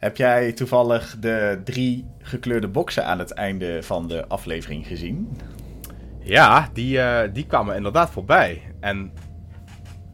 [0.00, 5.38] Heb jij toevallig de drie gekleurde boxen aan het einde van de aflevering gezien?
[6.20, 8.62] Ja, die, eh, die kwamen inderdaad voorbij.
[8.80, 9.12] En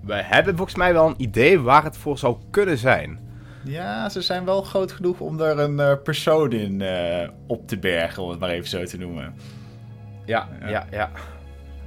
[0.02, 3.18] we hebben volgens mij wel een idee waar het voor zou kunnen zijn.
[3.64, 7.78] Ja, ze zijn wel groot genoeg om er een uh, persoon in uh, op te
[7.78, 9.34] bergen, om het maar even zo te noemen.
[10.24, 10.86] Ja, ja, ja.
[10.90, 11.10] ja.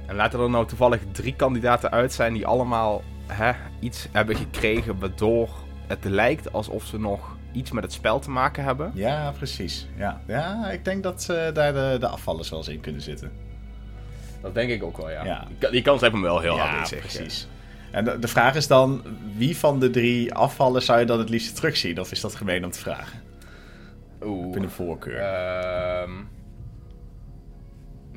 [0.06, 4.98] En laten er nou toevallig drie kandidaten uit zijn die allemaal hè, iets hebben gekregen
[4.98, 5.48] waardoor
[5.86, 8.90] het lijkt alsof ze nog iets met het spel te maken hebben.
[8.94, 9.88] Ja, precies.
[9.96, 13.32] Ja, ja ik denk dat ze daar de, de afvallers wel eens in kunnen zitten.
[14.42, 15.24] Dat denk ik ook wel, ja.
[15.24, 15.46] ja.
[15.58, 16.98] Die, die kans hebben we wel heel ja, aanwezig.
[16.98, 17.48] precies.
[17.90, 19.02] En de, de, vraag is dan,
[19.36, 22.00] wie van de drie afvallen zou je dan het liefst terugzien?
[22.00, 23.22] Of is dat gemeen om te vragen?
[24.22, 24.44] Oeh.
[24.44, 25.20] Heb je een voorkeur?
[25.20, 26.10] Ehm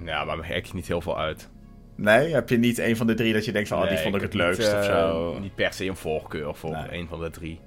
[0.05, 1.49] ja, maar me echt niet heel veel uit.
[1.95, 2.33] Nee?
[2.33, 4.21] Heb je niet een van de drie dat je denkt van, oh, die vond ik
[4.21, 5.33] het leukst niet, of zo?
[5.33, 6.99] Uh, niet per se een voorkeur voor nee.
[6.99, 7.59] een van de drie.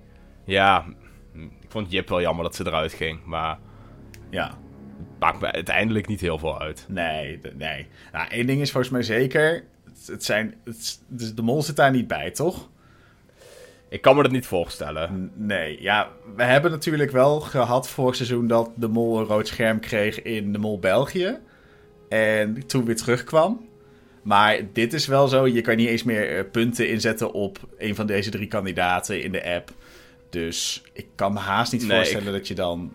[0.45, 0.85] Ja,
[1.43, 3.59] ik vond Jip wel jammer dat ze eruit ging, maar...
[4.31, 4.59] Ja.
[5.19, 6.87] Maakt me uiteindelijk niet heel veel uit.
[6.89, 7.87] Nee, nee.
[8.13, 9.65] Nou, één ding is volgens mij zeker.
[10.07, 12.69] Het, zijn, het, dus de mol zit daar niet bij, toch?
[13.89, 15.33] Ik kan me dat niet voorstellen.
[15.35, 16.09] Nee, ja.
[16.37, 20.53] We hebben natuurlijk wel gehad vorig seizoen dat de mol een rood scherm kreeg in
[20.53, 21.39] de mol België.
[22.09, 23.69] En toen weer terugkwam.
[24.23, 25.47] Maar dit is wel zo.
[25.47, 29.45] Je kan niet eens meer punten inzetten op een van deze drie kandidaten in de
[29.45, 29.73] app.
[30.37, 32.33] Dus ik kan me haast niet nee, voorstellen ik...
[32.33, 32.93] dat je dan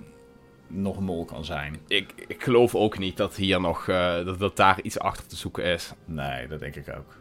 [0.67, 1.79] nog een mol kan zijn.
[1.87, 5.35] Ik, ik geloof ook niet dat hier nog uh, dat, dat daar iets achter te
[5.35, 5.91] zoeken is.
[6.05, 7.17] Nee, dat denk ik ook.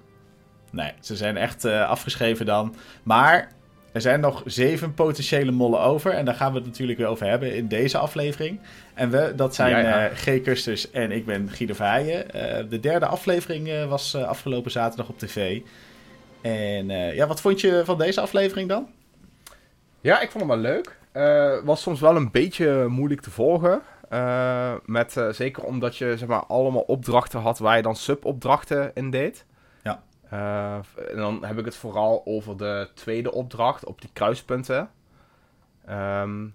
[0.71, 2.75] Nee, ze zijn echt uh, afgeschreven dan.
[3.03, 3.53] Maar
[3.93, 6.13] er zijn nog zeven potentiële mollen over.
[6.13, 8.61] En daar gaan we het natuurlijk weer over hebben in deze aflevering.
[8.95, 10.11] En we, dat zijn ja, ja.
[10.11, 10.43] Uh, G.
[10.43, 12.27] Kusters en ik ben Guido Verheijen.
[12.71, 15.61] De derde aflevering was afgelopen zaterdag op tv.
[16.41, 18.89] En ja, wat vond je van deze aflevering dan?
[20.01, 20.99] Ja, ik vond hem wel leuk.
[21.65, 23.83] was soms wel een beetje moeilijk te volgen.
[24.85, 29.45] met, zeker omdat je zeg maar, allemaal opdrachten had waar je dan subopdrachten in deed.
[30.33, 30.75] Uh,
[31.11, 34.91] en dan heb ik het vooral over de tweede opdracht op die kruispunten.
[35.91, 36.55] Um,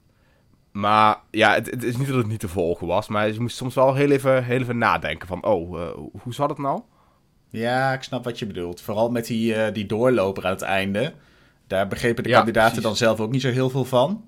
[0.72, 3.08] maar ja, het, het, is niet dat het niet te volgen was.
[3.08, 5.46] Maar je moest soms wel heel even, heel even nadenken van...
[5.46, 5.88] Oh, uh,
[6.22, 6.82] hoe zat het nou?
[7.50, 8.82] Ja, ik snap wat je bedoelt.
[8.82, 11.14] Vooral met die, uh, die doorloper aan het einde.
[11.68, 12.88] Daar begrepen de ja, kandidaten precies.
[12.88, 14.24] dan zelf ook niet zo heel veel van.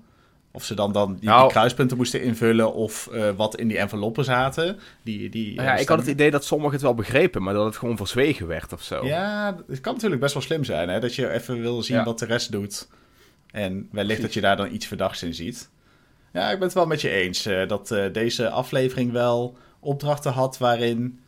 [0.52, 3.78] Of ze dan, dan die, nou, die kruispunten moesten invullen of uh, wat in die
[3.78, 4.78] enveloppen zaten.
[5.02, 7.64] Die, die, nou ja, ik had het idee dat sommigen het wel begrepen, maar dat
[7.64, 9.06] het gewoon verzwegen werd of zo.
[9.06, 11.00] Ja, het kan natuurlijk best wel slim zijn, hè?
[11.00, 12.04] dat je even wil zien ja.
[12.04, 12.88] wat de rest doet.
[13.50, 14.22] En wellicht Precies.
[14.22, 15.68] dat je daar dan iets verdachts in ziet.
[16.32, 20.32] Ja, ik ben het wel met je eens uh, dat uh, deze aflevering wel opdrachten
[20.32, 21.20] had waarin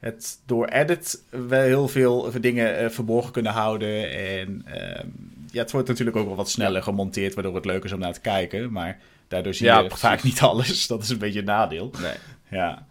[0.00, 4.10] het door edit wel heel veel dingen verborgen kunnen houden.
[4.10, 5.08] En ehm,
[5.52, 8.12] ja, het wordt natuurlijk ook wel wat sneller gemonteerd, waardoor het leuk is om naar
[8.12, 8.72] te kijken.
[8.72, 8.98] Maar
[9.28, 10.86] daardoor zie je vaak niet alles.
[10.86, 11.90] Dat is een beetje een nadeel.
[12.00, 12.14] Nee.
[12.50, 12.86] Ja.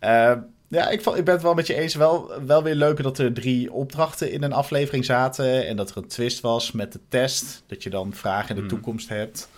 [0.00, 1.94] Uh, ja, ik, ik ben het wel met je eens.
[1.94, 5.66] Wel, wel weer leuk dat er drie opdrachten in een aflevering zaten.
[5.66, 7.62] En dat er een twist was met de test.
[7.66, 8.70] Dat je dan vragen in de hmm.
[8.70, 9.48] toekomst hebt.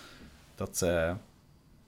[0.55, 0.89] Dat, uh,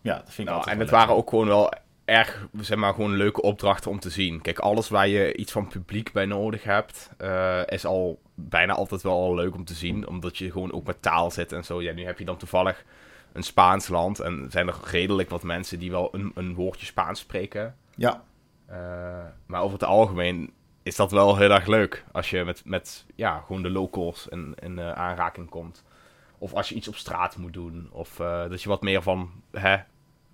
[0.02, 1.74] ja, dat vind ik nou, En het waren ook gewoon wel
[2.06, 4.42] erg, zeg maar, gewoon leuke opdrachten om te zien.
[4.42, 9.01] Kijk, alles waar je iets van publiek bij nodig hebt, uh, is al bijna altijd
[9.01, 10.07] wel al leuk om te zien.
[10.07, 11.81] Omdat je gewoon ook met taal zit en zo.
[11.81, 12.85] Ja, nu heb je dan toevallig
[13.34, 14.19] een Spaans land.
[14.19, 17.75] En zijn er redelijk wat mensen die wel een, een woordje Spaans spreken.
[17.95, 18.24] Ja.
[18.69, 18.75] Uh,
[19.45, 20.53] maar over het algemeen
[20.84, 22.06] is dat wel heel erg leuk.
[22.12, 25.84] Als je met, met ja, gewoon de locals in, in uh, aanraking komt.
[26.38, 27.90] Of als je iets op straat moet doen.
[27.91, 29.78] Of uh, dat je wat meer van, hè,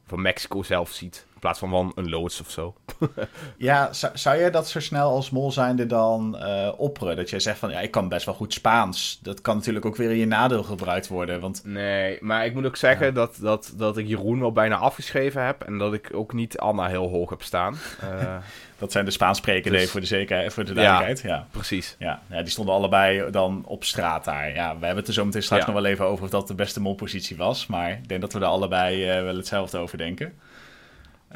[0.05, 1.27] van Mexico zelf ziet.
[1.41, 2.75] In plaats van van een loods of zo.
[3.57, 7.15] ja, zou, zou jij dat zo snel als mol zijnde dan uh, opperen?
[7.15, 9.19] Dat jij zegt van, ja, ik kan best wel goed Spaans.
[9.21, 11.39] Dat kan natuurlijk ook weer in je nadeel gebruikt worden.
[11.39, 11.61] Want...
[11.65, 13.11] Nee, maar ik moet ook zeggen ja.
[13.11, 15.61] dat, dat, dat ik Jeroen wel bijna afgeschreven heb.
[15.61, 17.77] En dat ik ook niet Anna heel hoog heb staan.
[18.03, 18.35] Uh,
[18.77, 19.91] dat zijn de Spaans sprekenden dus...
[19.91, 21.21] voor de zekerheid, voor de duidelijkheid.
[21.21, 21.47] Ja, ja.
[21.51, 21.95] precies.
[21.99, 22.21] Ja.
[22.29, 24.53] ja, die stonden allebei dan op straat daar.
[24.53, 25.71] Ja, we hebben het er zo meteen straks ja.
[25.71, 27.67] nog wel even over of dat de beste molpositie was.
[27.67, 30.33] Maar ik denk dat we er allebei uh, wel hetzelfde over denken.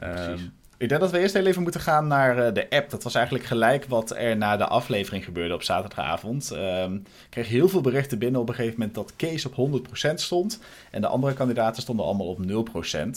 [0.04, 2.90] Um, ik denk dat we eerst heel even moeten gaan naar uh, de app.
[2.90, 6.52] Dat was eigenlijk gelijk wat er na de aflevering gebeurde op zaterdagavond.
[6.52, 10.14] Um, ik kreeg heel veel berichten binnen op een gegeven moment dat Kees op 100%
[10.14, 10.60] stond.
[10.92, 13.10] En de andere kandidaten stonden allemaal op 0%.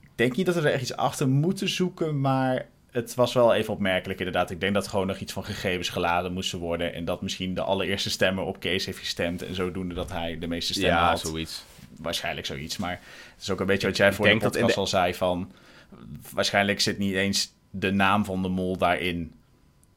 [0.00, 3.54] Ik denk niet dat we er echt iets achter moeten zoeken, maar het was wel
[3.54, 4.50] even opmerkelijk inderdaad.
[4.50, 6.94] Ik denk dat gewoon nog iets van gegevens geladen moesten worden.
[6.94, 9.42] En dat misschien de allereerste stemmer op Kees heeft gestemd.
[9.42, 11.20] En zodoende dat hij de meeste stemmen ja, had.
[11.20, 11.64] zoiets.
[11.96, 12.76] Waarschijnlijk zoiets.
[12.76, 13.00] Maar
[13.34, 14.80] het is ook een beetje wat jij voor de podcast de...
[14.80, 15.50] al zei van...
[16.32, 19.32] Waarschijnlijk zit niet eens de naam van de mol daarin.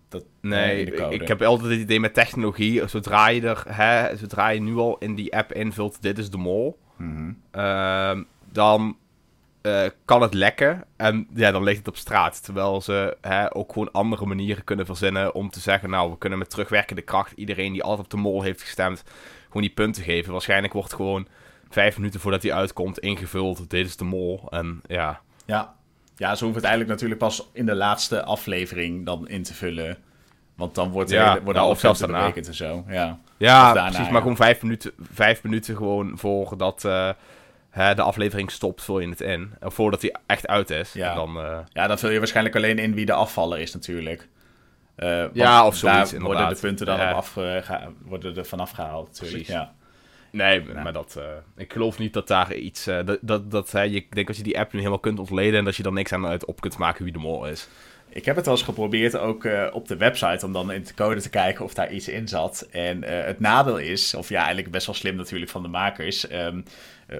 [0.10, 2.88] Dat, nee, ik heb altijd het idee met technologie.
[2.88, 6.38] Zodra je, er, hè, zodra je nu al in die app invult, dit is de
[6.38, 6.80] mol.
[6.98, 7.38] Mm -hmm.
[7.56, 8.98] uh, dan
[9.62, 10.84] eh, kan het lekken.
[10.96, 12.44] En ja, dan ligt het op straat.
[12.44, 15.90] Terwijl ze hè, ook gewoon andere manieren kunnen verzinnen om te zeggen...
[15.90, 19.04] nou, we kunnen met terugwerkende kracht iedereen die altijd op de mol heeft gestemd...
[19.48, 20.32] gewoon die punten geven.
[20.32, 21.28] Waarschijnlijk wordt gewoon
[21.70, 23.70] vijf minuten voordat hij uitkomt ingevuld...
[23.70, 24.48] dit is de mol.
[24.50, 25.22] En ja...
[25.46, 25.76] Ja,
[26.22, 29.98] ja ze hoeven het eigenlijk natuurlijk pas in de laatste aflevering dan in te vullen...
[30.56, 32.86] Want dan wordt ja, hele, worden nou, zelfs berekend en zo.
[32.88, 34.10] Ja, ja precies.
[34.10, 37.10] Maar gewoon vijf minuten, vijf minuten gewoon voordat uh,
[37.70, 39.54] hè, de aflevering stopt, vul je het in.
[39.62, 40.94] Of voordat hij echt uit is.
[40.94, 41.14] Ja.
[41.14, 41.58] Dan, uh...
[41.74, 44.28] ja, dan vul je waarschijnlijk alleen in wie de afvaller is natuurlijk.
[44.98, 47.10] Uh, ja, of zoiets daar worden de punten dan ja.
[47.10, 47.38] op af,
[48.06, 49.32] worden er vanaf gehaald natuurlijk.
[49.32, 49.54] Precies.
[49.54, 49.74] Ja.
[50.32, 51.20] Nee, maar dat,
[51.58, 52.84] ik geloof niet dat daar iets...
[52.84, 55.60] dat, dat, dat, hè, je, ik denk als je die app nu helemaal kunt ontleden...
[55.60, 57.68] en dat je dan niks aan uit op kunt maken wie de mol is.
[58.14, 60.94] Ik heb het wel eens geprobeerd, ook uh, op de website, om dan in de
[60.94, 62.68] code te kijken of daar iets in zat.
[62.72, 66.32] En uh, het nadeel is, of ja, eigenlijk best wel slim natuurlijk van de makers.
[66.32, 66.64] Um, uh,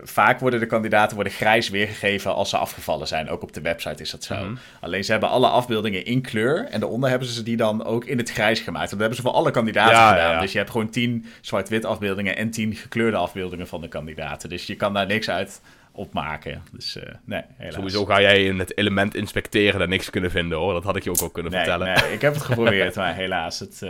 [0.04, 3.30] vaak worden de kandidaten worden grijs weergegeven als ze afgevallen zijn.
[3.30, 4.36] Ook op de website is dat zo.
[4.36, 4.58] Mm -hmm.
[4.80, 6.66] Alleen ze hebben alle afbeeldingen in kleur.
[6.66, 8.90] En daaronder hebben ze die dan ook in het grijs gemaakt.
[8.90, 10.28] Dat hebben ze voor alle kandidaten ja, gedaan.
[10.28, 10.40] Ja, ja.
[10.40, 14.50] Dus je hebt gewoon tien zwart-wit afbeeldingen en tien gekleurde afbeeldingen van de kandidaten.
[14.50, 15.62] Dus je kan daar niks uit
[15.92, 16.64] opmaken.
[16.72, 17.74] Dus uh, nee, helaas.
[17.74, 20.74] Sowieso ga jij in het element inspecteren en niks kunnen vinden hoor.
[20.74, 21.88] Dat had ik je ook al kunnen nee, vertellen.
[21.88, 23.60] Nee, ik heb het geprobeerd, maar helaas.
[23.60, 23.90] Het, uh,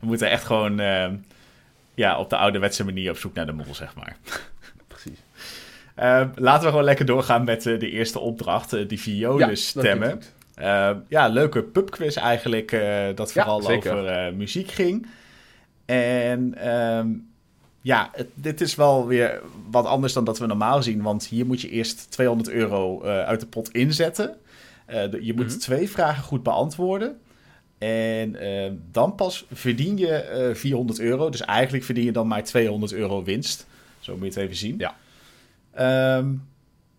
[0.00, 1.06] we moeten echt gewoon uh,
[1.94, 4.16] ja, op de ouderwetse manier op zoek naar de mol, zeg maar.
[5.94, 6.28] Precies.
[6.34, 10.22] laten we gewoon lekker doorgaan met de eerste opdracht, die violen ja, stemmen.
[11.08, 12.70] ja, leuke pubquiz eigenlijk,
[13.14, 15.06] dat vooral ja, over muziek ging.
[15.84, 17.30] En um,
[17.82, 19.40] ja, het, dit is wel weer
[19.70, 21.02] wat anders dan dat we normaal zien.
[21.02, 24.36] Want hier moet je eerst 200 euro uh, uit de pot inzetten.
[24.90, 25.58] Uh, de, je moet mm -hmm.
[25.58, 27.20] twee vragen goed beantwoorden.
[27.78, 31.30] En uh, dan pas verdien je 400 euro.
[31.30, 33.66] Dus eigenlijk verdien je dan maar 200 euro winst.
[34.00, 34.74] Zo moet je het even zien.
[34.78, 34.94] Ja.
[35.80, 36.48] Um,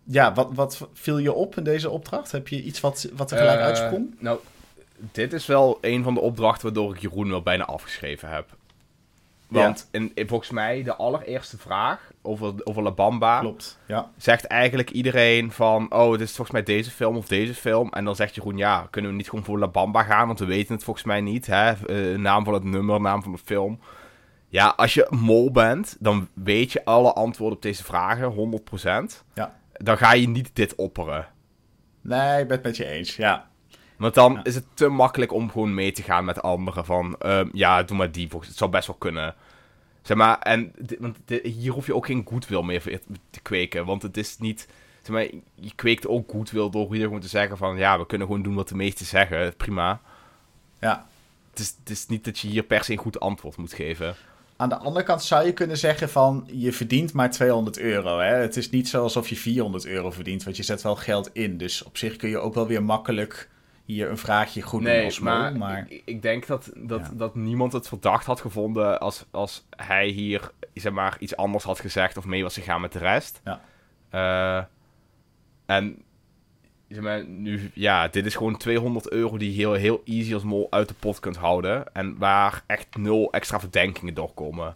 [0.04, 2.32] ja, wat, wat viel je op in deze opdracht?
[2.32, 4.14] Heb je iets wat, wat er gelijk uitsprong?
[4.18, 4.38] Nou,
[5.12, 8.46] dit is wel een van de opdrachten waardoor ik Jeroen wel bijna afgeschreven heb.
[9.48, 9.98] Want ja.
[9.98, 13.40] in, in, volgens mij de allereerste vraag over, over La Bamba...
[13.40, 14.10] Klopt, ja.
[14.16, 15.92] Zegt eigenlijk iedereen van...
[15.92, 17.88] Oh, dit is volgens mij deze film of deze film.
[17.92, 20.26] En dan zegt Jeroen, ja, kunnen we niet gewoon voor La Bamba gaan?
[20.26, 21.72] Want we weten het volgens mij niet, hè.
[21.86, 23.80] Uh, naam van het nummer, naam van de film.
[24.48, 28.60] Ja, als je mol bent, dan weet je alle antwoorden op deze vragen,
[29.12, 29.24] 100%.
[29.34, 29.56] Ja.
[29.72, 31.26] Dan ga je niet dit opperen.
[32.00, 33.48] Nee, ik ben het met je eens, ja.
[33.96, 34.44] Want dan ja.
[34.44, 36.84] is het te makkelijk om gewoon mee te gaan met anderen.
[36.84, 38.28] Van, uh, ja, doe maar die.
[38.40, 39.34] Het zou best wel kunnen.
[40.02, 42.82] Zeg maar, en want hier hoef je ook geen goodwill meer
[43.30, 43.84] te kweken.
[43.84, 44.68] Want het is niet...
[45.02, 47.76] Zeg maar, je kweekt ook goodwill door hier gewoon te zeggen van...
[47.76, 49.56] Ja, we kunnen gewoon doen wat de meesten zeggen.
[49.56, 50.00] Prima.
[50.80, 51.06] Ja.
[51.50, 54.16] Het is, het is niet dat je hier per se een goed antwoord moet geven.
[54.56, 56.48] Aan de andere kant zou je kunnen zeggen van...
[56.52, 58.18] Je verdient maar 200 euro.
[58.18, 58.34] Hè?
[58.34, 60.44] Het is niet zo alsof je 400 euro verdient.
[60.44, 61.58] Want je zet wel geld in.
[61.58, 63.48] Dus op zich kun je ook wel weer makkelijk
[63.84, 65.86] hier een vraagje goed nee, als maar, maar...
[65.88, 67.10] Ik, ik, denk dat, dat, ja.
[67.14, 71.80] dat niemand het verdacht had gevonden als, als hij hier zeg maar, iets anders had
[71.80, 73.40] gezegd of mee was gegaan met de rest.
[73.44, 73.60] Ja.
[74.14, 74.64] Uh,
[75.66, 76.02] en
[76.94, 80.42] zeg maar, nu, ja, dit is gewoon 200 euro die je heel, heel easy als
[80.42, 81.94] mol uit de pot kunt houden.
[81.94, 84.74] En waar echt nul extra verdenkingen doorkomen.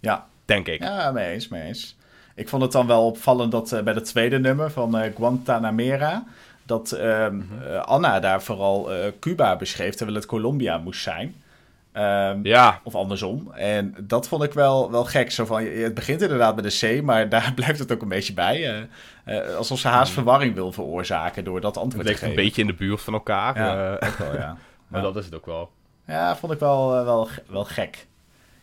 [0.00, 0.26] Ja.
[0.46, 0.82] Denk ik.
[0.82, 1.96] Ja, mee eens, mee eens.
[2.34, 6.24] Ik vond het dan wel opvallend dat uh, bij het tweede nummer van uh, Guantanamera
[6.62, 7.68] dat uh, mm -hmm.
[7.68, 11.34] uh, Anna daar vooral Cuba beschreef, terwijl het Colombia moest zijn.
[11.98, 12.80] Um, ja.
[12.84, 13.52] Of andersom.
[13.52, 15.30] En dat vond ik wel, wel gek.
[15.30, 18.32] Zo van, het begint inderdaad met een C, maar daar blijft het ook een beetje
[18.32, 18.88] bij.
[19.24, 22.38] Uh, alsof ze haast verwarring wil veroorzaken door dat antwoord het te geven.
[22.38, 23.58] een beetje in de buurt van elkaar.
[23.58, 24.56] Ja, ook wel, ja.
[24.88, 25.06] maar ja.
[25.06, 25.70] dat is het ook wel.
[26.06, 28.06] Ja, vond ik wel, wel, wel gek.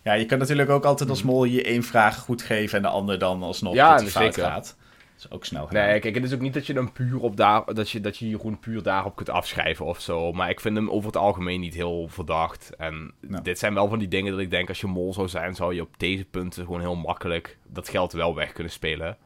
[0.04, 2.90] Ja, je kan natuurlijk ook altijd als mol je één vraag goed geven en de
[2.90, 4.50] ander dan alsnog ja, dat fout zeker.
[4.50, 4.76] gaat
[5.24, 5.88] is ook snel gedaan.
[5.88, 8.18] Nee, kijk, het is ook niet dat je dan puur op daar, dat je, dat
[8.18, 10.32] je Jeroen puur daarop kunt afschrijven of zo.
[10.32, 12.76] Maar ik vind hem over het algemeen niet heel verdacht.
[12.78, 13.44] En nou.
[13.44, 15.74] dit zijn wel van die dingen dat ik denk, als je mol zou zijn, zou
[15.74, 19.18] je op deze punten gewoon heel makkelijk dat geld wel weg kunnen spelen.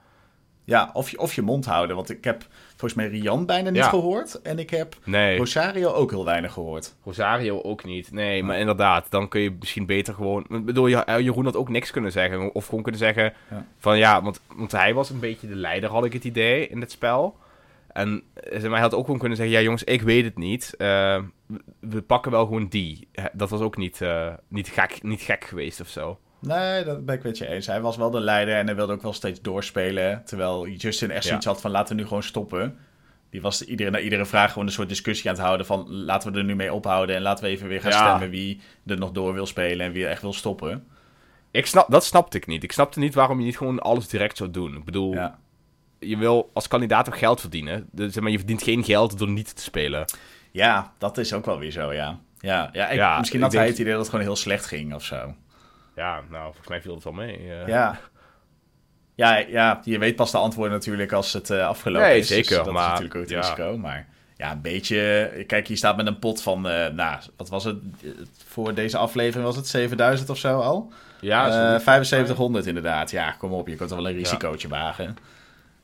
[0.68, 1.96] Ja, of je, of je mond houden.
[1.96, 3.90] Want ik heb volgens mij Rian bijna niet ja.
[3.90, 4.42] gehoord.
[4.42, 5.38] En ik heb nee.
[5.38, 6.96] Rosario ook heel weinig gehoord.
[7.04, 8.12] Rosario ook niet.
[8.12, 10.46] Nee, maar inderdaad, dan kun je misschien beter gewoon...
[10.50, 12.54] Ik bedoel, Jeroen had ook niks kunnen zeggen.
[12.54, 13.66] Of gewoon kunnen zeggen ja.
[13.78, 16.82] van ja, want, want hij was een beetje de leider, had ik het idee, in
[16.82, 17.38] het spel.
[17.88, 20.74] En maar, hij had ook gewoon kunnen zeggen, ja jongens, ik weet het niet.
[20.78, 21.22] Uh,
[21.80, 23.08] we pakken wel gewoon die.
[23.34, 26.20] Dat was ook niet, uh, niet, gek, niet gek geweest of zo.
[26.40, 27.68] Nee, dat ben ik met je eens.
[27.68, 30.22] Hij was wel de leider en hij wilde ook wel steeds doorspelen.
[30.26, 31.52] Terwijl Justin echt zoiets ja.
[31.52, 32.78] had van laten we nu gewoon stoppen.
[33.30, 36.32] Die was iedere, na iedere vraag gewoon een soort discussie aan het houden van laten
[36.32, 37.16] we er nu mee ophouden.
[37.16, 38.08] En laten we even weer gaan ja.
[38.08, 40.88] stemmen wie er nog door wil spelen en wie er echt wil stoppen.
[41.52, 42.64] Ik snap, dat snapte ik niet.
[42.64, 44.76] Ik snapte niet waarom je niet gewoon alles direct zou doen.
[44.76, 45.40] Ik bedoel, ja.
[46.00, 47.88] je wil als kandidaat ook geld verdienen.
[47.92, 50.06] Dus, zeg maar, je verdient geen geld door niet te spelen.
[50.52, 52.20] Ja, dat is ook wel weer zo, ja.
[52.40, 55.04] Ja, ja, ik, misschien had hij het idee dat het gewoon heel slecht ging of
[55.04, 55.36] zo.
[55.98, 57.40] Ja, nou, volgens mij viel het wel mee.
[57.46, 57.68] Uh.
[57.68, 58.00] Ja.
[59.16, 62.28] Ja, ja, je weet pas de antwoorden natuurlijk als het uh, afgelopen nee, is.
[62.28, 62.56] zeker.
[62.56, 63.40] Dus dat maar, is natuurlijk ook het ja.
[63.40, 65.44] risico, maar ja, een beetje...
[65.48, 67.78] Kijk, je staat met een pot van, uh, nou, wat was het?
[68.48, 70.92] Voor deze aflevering was het 7000 of zo al?
[71.22, 73.12] Ja, uh, 7500 inderdaad.
[73.12, 74.74] Ja, kom op, je kunt er wel een risicootje ja.
[74.74, 75.18] wagen.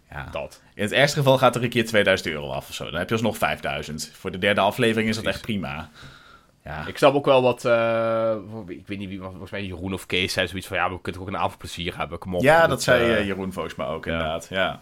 [0.10, 0.28] Ja.
[0.32, 0.62] Dat.
[0.74, 2.86] In het ergste geval gaat er een keer 2000 euro af of zo.
[2.86, 4.12] Dan heb je alsnog 5000.
[4.14, 5.90] Voor de derde aflevering is dat echt prima.
[6.64, 6.88] Ja.
[6.88, 8.36] Ik snap ook wel wat, uh,
[8.68, 11.22] ik weet niet wie, volgens mij Jeroen of Kees zei zoiets van, ja, we kunnen
[11.22, 12.42] ook een avond plezier hebben, kom op.
[12.42, 14.48] Ja, dat zei uh, Jeroen volgens mij ook, inderdaad.
[14.50, 14.82] Ja.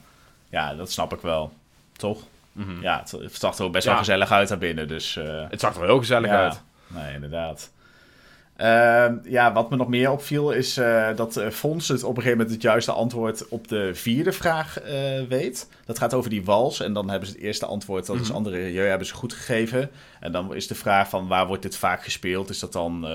[0.50, 1.52] ja, dat snap ik wel.
[1.92, 2.24] Toch?
[2.52, 2.82] Mm -hmm.
[2.82, 3.90] Ja, het, het, zag er ook best ja.
[3.90, 5.16] wel gezellig uit daarbinnen, dus...
[5.16, 6.44] Uh, het zag er heel gezellig ja.
[6.44, 6.62] uit.
[6.88, 7.72] Nee, inderdaad.
[8.62, 12.16] Uh, ja, wat me nog meer opviel is uh, dat uh, Fons het op een
[12.16, 14.78] gegeven moment het juiste antwoord op de vierde vraag
[15.30, 15.70] weet.
[15.86, 18.28] Dat gaat over die wals en dan hebben ze het eerste antwoord, dat is mm
[18.28, 18.36] -hmm.
[18.36, 19.90] andere jeu, hebben ze goed gegeven.
[20.20, 22.50] En dan is de vraag van waar wordt dit vaak gespeeld?
[22.50, 23.08] Is dat dan,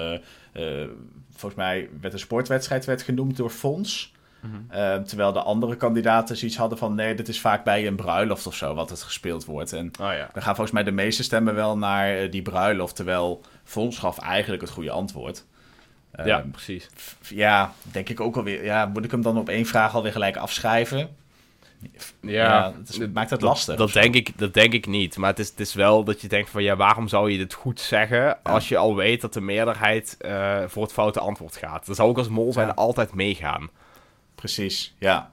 [1.31, 4.13] volgens mij werd een sportwedstrijd werd genoemd door Fons.
[4.41, 5.05] Mm -hmm.
[5.05, 8.55] terwijl de andere kandidaten zoiets hadden van nee, dit is vaak bij een bruiloft of
[8.55, 9.73] zo wat het gespeeld wordt.
[9.73, 10.29] En oh, ja.
[10.33, 14.63] dan gaan volgens mij de meeste stemmen wel naar die bruiloft, terwijl Fons gaf eigenlijk
[14.63, 15.45] het goede antwoord.
[16.25, 16.89] Ja, um, precies.
[17.29, 18.65] Ja, denk ik ook alweer.
[18.65, 20.99] Ja, moet ik hem dan op één vraag alweer gelijk afschrijven?
[20.99, 21.89] Ja,
[22.21, 23.77] ja het is, maakt het lastig.
[23.77, 25.17] Dat, dat denk ik, dat denk ik niet.
[25.17, 27.55] Maar het is, het is wel dat je denkt van ja, waarom zou je dit
[27.55, 28.39] goed zeggen ja.
[28.43, 31.87] als je al weet dat de meerderheid uh, voor het foute antwoord gaat?
[31.87, 32.75] Dan zou ik als mol zijn ja.
[32.75, 33.71] altijd meegaan.
[34.47, 35.33] Precies, ja.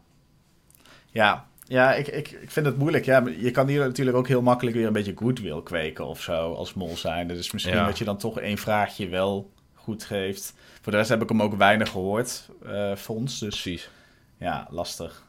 [1.11, 3.05] Ja, ja ik, ik, ik vind het moeilijk.
[3.05, 6.53] Ja, je kan hier natuurlijk ook heel makkelijk weer een beetje goodwill kweken of zo
[6.53, 7.27] als mol zijn.
[7.27, 7.85] Dus misschien ja.
[7.85, 10.53] dat je dan toch één vraagje wel goed geeft.
[10.81, 13.39] Voor de rest heb ik hem ook weinig gehoord, uh, Fons.
[13.39, 13.89] Dus Precies.
[14.37, 15.25] ja, lastig.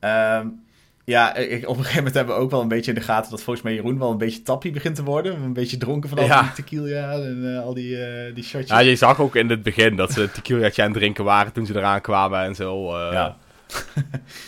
[0.00, 0.65] Um,
[1.06, 3.30] ja, ik, op een gegeven moment hebben we ook wel een beetje in de gaten
[3.30, 5.42] dat volgens mij Jeroen wel een beetje tappie begint te worden.
[5.42, 6.42] Een beetje dronken van al ja.
[6.42, 8.70] die tequila en uh, al die, uh, die shotjes.
[8.70, 11.66] Ja, je zag ook in het begin dat ze tequilaatje aan het drinken waren toen
[11.66, 12.94] ze eraan kwamen en zo.
[12.94, 13.36] Uh, ja.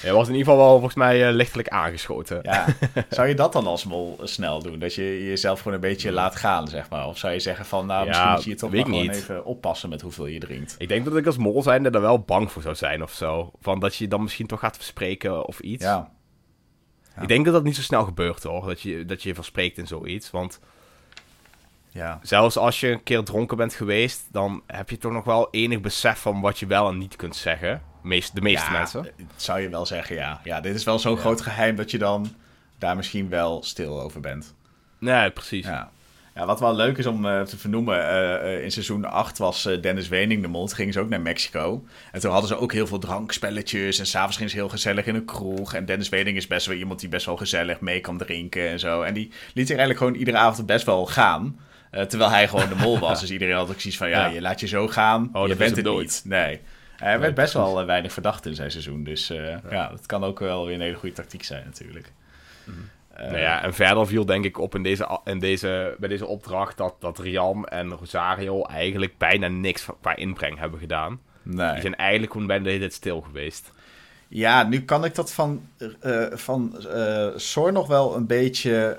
[0.00, 2.38] Hij was in ieder geval wel volgens mij lichtelijk aangeschoten.
[2.42, 2.66] Ja.
[3.10, 4.78] Zou je dat dan als mol snel doen?
[4.78, 7.06] Dat je jezelf gewoon een beetje laat gaan, zeg maar?
[7.06, 9.88] Of zou je zeggen van, nou, misschien ja, moet je toch wel gewoon even oppassen
[9.88, 10.74] met hoeveel je drinkt?
[10.78, 13.50] Ik denk dat ik als mol zijnde er wel bang voor zou zijn of zo.
[13.60, 15.84] Van dat je dan misschien toch gaat verspreken of iets.
[15.84, 16.10] Ja.
[17.18, 17.24] Ja.
[17.24, 19.86] Ik denk dat dat niet zo snel gebeurt hoor, dat je dat je verspreekt in
[19.86, 20.30] zoiets.
[20.30, 20.60] Want
[21.90, 22.18] ja.
[22.22, 25.80] zelfs als je een keer dronken bent geweest, dan heb je toch nog wel enig
[25.80, 27.82] besef van wat je wel en niet kunt zeggen.
[28.02, 29.10] Meest, de meeste ja, mensen.
[29.36, 30.40] zou je wel zeggen, ja.
[30.44, 32.34] Ja, dit is wel zo'n groot geheim dat je dan
[32.78, 34.54] daar misschien wel stil over bent.
[34.98, 35.66] Nee, precies.
[35.66, 35.90] Ja.
[36.38, 39.68] Ja, wat wel leuk is om uh, te vernoemen, uh, uh, in seizoen 8 was
[39.80, 41.84] Dennis Wening de mond, gingen ze ook naar Mexico.
[42.12, 45.14] En toen hadden ze ook heel veel drankspelletjes en s'avonds gingen ze heel gezellig in
[45.14, 45.74] een kroeg.
[45.74, 48.78] En Dennis Wening is best wel iemand die best wel gezellig mee kan drinken en
[48.78, 49.02] zo.
[49.02, 51.58] En die liet zich eigenlijk gewoon iedere avond best wel gaan.
[51.90, 53.20] terwijl hij gewoon de mol was.
[53.20, 54.32] dus iedereen had ook zoiets van, ja, ja.
[54.32, 56.06] je laat je zo gaan, oh, je bent het nooit.
[56.06, 56.22] niet.
[56.24, 56.60] Nee.
[56.96, 57.72] Hij nee, werd best precies.
[57.72, 59.04] wel weinig verdacht in zijn seizoen.
[59.04, 59.60] Dus ja.
[59.70, 62.12] ja, dat kan ook wel weer een hele goede tactiek zijn natuurlijk.
[62.64, 62.74] Mm.
[62.74, 66.26] Uh, nou ja, en verder viel denk ik op in deze, in deze, bij deze
[66.26, 71.20] opdracht dat, dat Rian en Rosario eigenlijk bijna niks qua inbreng hebben gedaan.
[71.42, 71.72] Nee.
[71.72, 73.72] Die zijn eigenlijk gewoon bijna de hele tijd stil geweest.
[74.28, 75.68] Ja, nu kan ik dat van,
[76.02, 78.96] uh, van uh, Sor nog wel een beetje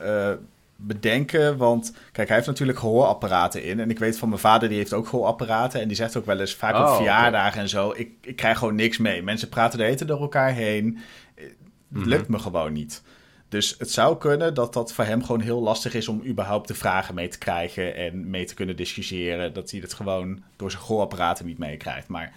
[0.79, 1.57] bedenken.
[1.57, 3.79] Want kijk, hij heeft natuurlijk gehoorapparaten in.
[3.79, 5.81] En ik weet van mijn vader, die heeft ook gehoorapparaten.
[5.81, 7.61] En die zegt ook wel eens vaak Oh, op verjaardagen okay.
[7.61, 7.93] en zo.
[7.95, 9.23] Ik, ik krijg gewoon niks mee.
[9.23, 10.99] Mensen praten de hele door elkaar heen.
[11.35, 11.55] Het
[11.87, 12.09] mm -hmm.
[12.09, 13.03] lukt me gewoon niet.
[13.49, 16.73] Dus het zou kunnen dat dat voor hem gewoon heel lastig is om überhaupt de
[16.73, 19.53] vragen mee te krijgen en mee te kunnen discussiëren.
[19.53, 22.07] Dat hij het gewoon door zijn gehoorapparaten niet meekrijgt.
[22.07, 22.33] Maar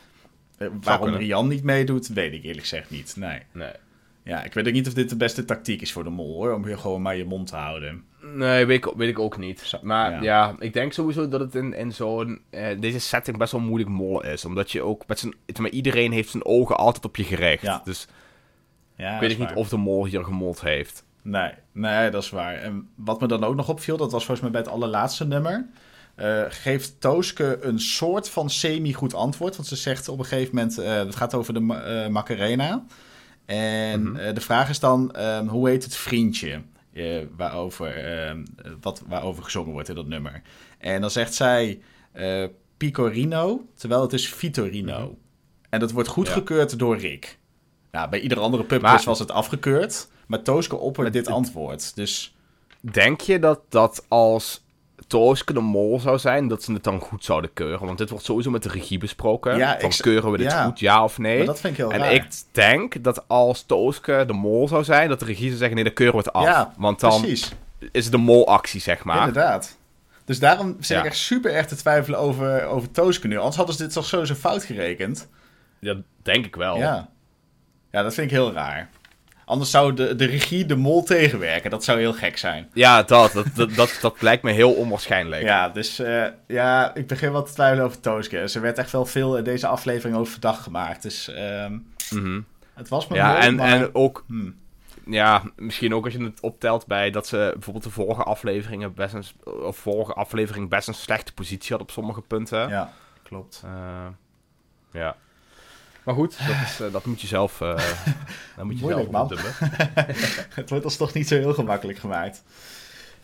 [0.58, 1.14] uh, waarom.
[1.14, 3.16] Rian niet meedoet, weet ik eerlijk gezegd niet.
[3.16, 3.40] Nee.
[3.52, 3.72] nee.
[4.24, 6.54] Ja, ik weet ook niet of dit de beste tactiek is voor de mol hoor,
[6.54, 8.04] om hier gewoon maar je mond te houden.
[8.34, 9.78] Nee, weet ik, weet ik ook niet.
[9.82, 10.22] Maar ja.
[10.22, 10.56] ja.
[10.58, 14.24] ik denk sowieso dat het in, in zo'n uh, deze setting best wel moeilijk mollen
[14.24, 14.44] is.
[14.44, 15.34] Omdat je ook met zijn.
[15.60, 17.62] Maar iedereen heeft zijn ogen altijd op je gericht.
[17.62, 17.82] Ja.
[17.84, 18.08] Dus
[19.02, 21.04] ja, ik weet niet of de mol hier gemold heeft.
[21.22, 22.54] Nee, nee, dat is waar.
[22.54, 25.68] En wat me dan ook nog opviel, dat was volgens mij bij het allerlaatste nummer.
[26.16, 29.56] Uh, geeft Tooske een soort van semi-goed antwoord.
[29.56, 32.84] Want ze zegt op een gegeven moment, uh, het gaat over de uh, Macarena.
[33.46, 34.34] En mm -hmm.
[34.34, 36.62] de vraag is dan, um, hoe heet het vriendje?
[37.36, 37.94] waarover,
[38.80, 40.42] wat, waarover gezongen wordt in dat nummer.
[40.78, 41.80] En dan zegt zij
[42.76, 44.98] Picorino, terwijl het is Vitorino.
[44.98, 45.18] Mm -hmm.
[45.70, 46.76] En dat wordt goedgekeurd ja.
[46.76, 47.38] door Rick.
[47.92, 50.08] Nou, bij ieder andere pubquiz was het afgekeurd.
[50.26, 51.96] Maar Tooske opperde dit antwoord.
[51.96, 52.34] Dus...
[52.80, 54.64] Denk je dat, dat als
[55.06, 57.86] Tooske de Mol zou zijn, dat ze het dan goed zouden keuren.
[57.86, 59.56] Want dit wordt sowieso met de regie besproken.
[59.56, 60.64] Ja, van ik keuren we dit ja.
[60.64, 61.36] goed, ja of nee?
[61.36, 62.12] Maar dat vind ik heel en raar.
[62.12, 65.84] ik denk dat als Tooske de Mol zou zijn, dat de regie zou zeggen, nee,
[65.84, 66.44] dan keuren we het af.
[66.44, 67.52] Ja, Want dan Precies,
[67.92, 69.18] is het de molactie, zeg maar.
[69.18, 69.76] inderdaad.
[70.24, 73.36] Dus daarom zit ik echt super erg te twijfelen over, over Tooske nu.
[73.36, 75.28] Anders hadden ze dit toch sowieso fout gerekend.
[75.78, 76.76] Ja, denk ik wel.
[76.76, 77.10] Ja.
[77.92, 78.88] Ja, dat vind ik heel raar.
[79.44, 81.70] Anders zou de, de regie de mol tegenwerken.
[81.70, 82.70] Dat zou heel gek zijn.
[82.72, 85.42] Ja, dat, dat, dat, dat, dat lijkt me heel onwaarschijnlijk.
[85.42, 88.48] Ja, dus eh, ja, ik begin wat te twijfelen over Tooske.
[88.48, 91.02] Ze werd echt wel veel in deze aflevering over verdacht gemaakt.
[91.02, 91.78] Dus ehm,
[92.14, 92.40] Mhm.
[92.74, 94.54] het was me ja mol, en, maar- en ook, Hmm.
[95.06, 99.14] ja, misschien ook als je het optelt bij dat ze bijvoorbeeld de vorige afleveringen best
[99.14, 99.24] een,
[99.62, 102.68] of vorige aflevering best een slechte positie had op sommige punten.
[102.68, 103.62] Ja, klopt.
[103.64, 104.06] Eh,
[104.92, 105.16] ja.
[106.02, 107.68] Maar goed, dat, is, eh, dat moet je zelf, eh
[108.56, 109.54] dat moet je Moeilijk, zelf opdubben.
[110.54, 112.42] Het wordt ons toch niet zo heel gemakkelijk gemaakt.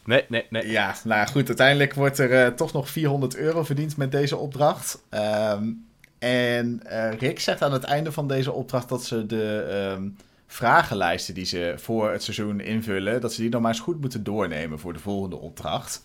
[0.05, 0.71] Nee, nee, nee.
[0.71, 5.03] Ja, nou goed, uiteindelijk wordt er eh, toch nog 400 euro verdiend met deze opdracht.
[5.09, 5.71] Ehm,
[6.19, 6.83] en
[7.19, 10.09] Rick zegt aan het einde van deze opdracht dat ze de ehm,
[10.47, 14.25] vragenlijsten die ze voor het seizoen invullen, dat ze die nog maar eens goed moeten
[14.25, 16.03] doornemen voor de volgende opdracht.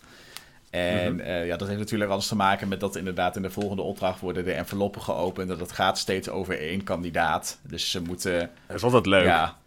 [0.74, 1.20] En Mhm.
[1.25, 4.20] eh, ja, dat heeft natuurlijk alles te maken met dat inderdaad in de volgende opdracht
[4.20, 5.51] worden de enveloppen geopend.
[5.51, 7.60] En dat gaat steeds over één kandidaat.
[7.62, 9.25] Dus ze moeten Dat is altijd leuk.
[9.25, 9.58] ja.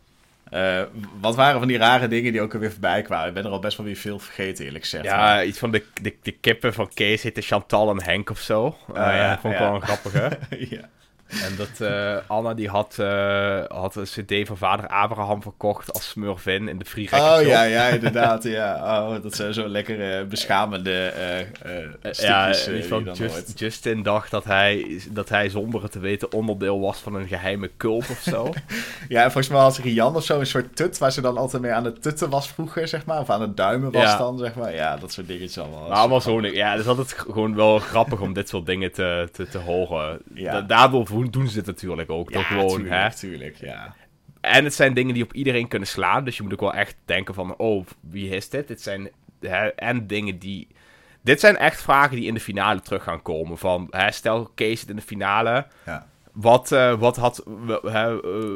[0.50, 0.82] Eh,
[1.20, 3.28] wat waren van die rare dingen die ook alweer voorbij kwamen?
[3.28, 5.04] Ik ben er al best wel weer veel vergeten, eerlijk gezegd.
[5.04, 8.38] Ja, Maar- iets van de, de, de kippen van Kees heette Chantal en Henk of
[8.38, 8.76] zo.
[8.88, 9.66] Eh, ja, ja, dat vond ik ja.
[9.66, 10.38] wel een grappige.
[10.76, 10.88] ja.
[11.28, 16.08] En dat eh, Anna die had, eh, had een cd van vader Abraham verkocht als
[16.08, 18.42] smurfin in de Free Oh ja, ja, inderdaad.
[18.42, 18.74] Ja.
[19.08, 21.12] Oh, dat zijn zo lekker eh, beschamende
[22.12, 23.58] Ja, stukjes, van dan Just-.
[23.58, 27.70] Justin dacht dat hij, dat hij zonder het te weten onderdeel was van een geheime
[27.76, 28.52] cult of zo.
[29.08, 31.62] Ja, en volgens mij had Rian of zo een soort tut waar ze dan altijd
[31.62, 33.20] mee aan het tutten was vroeger, zeg maar.
[33.20, 34.16] Of aan het duimen was Ja.
[34.18, 34.74] dan, zeg maar.
[34.74, 35.88] Ja, dat soort dingetjes allemaal.
[35.88, 36.40] maar allemaal zo.
[36.40, 40.18] Ja, het is altijd gewoon wel grappig om dit soort dingen te, te, te horen.
[40.34, 40.52] Ja.
[40.52, 42.30] Da- daardoor doen doen ze het natuurlijk ook.
[42.30, 43.14] Ja, Door gewoon, tuurlijk, hè.
[43.14, 43.94] tuurlijk, ja.
[44.40, 46.24] En het zijn dingen die op iedereen kunnen slaan.
[46.24, 48.68] Dus je moet ook wel echt denken van, oh, wie is dit?
[48.68, 50.68] Dit zijn hè, en dingen die...
[51.22, 53.58] Dit zijn echt vragen die in de finale terug gaan komen.
[53.58, 55.66] Van, hè, stel Kees zit in de finale.
[55.86, 56.06] Ja.
[56.36, 57.44] Wat, eh, wat had,
[57.82, 58.48] hè, eh,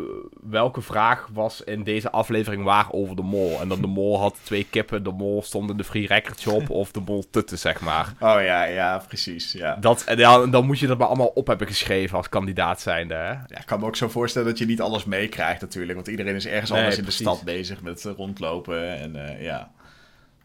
[0.42, 3.60] welke vraag was in deze aflevering waar over de mol?
[3.60, 6.70] En dan de mol had twee kippen, de mol stond in de free record shop
[6.70, 8.12] of de mol tutten, zeg maar.
[8.20, 9.76] Oh ja, ja, precies, ja.
[9.76, 13.14] Dat, en dan, dan moet je dat maar allemaal op hebben geschreven als kandidaat zijnde,
[13.14, 13.30] hè?
[13.30, 15.94] Ja, ik kan me ook zo voorstellen dat je niet alles meekrijgt natuurlijk.
[15.94, 18.98] Want iedereen is ergens Nee, anders in de stad bezig met eh, rondlopen.
[18.98, 19.70] En ja.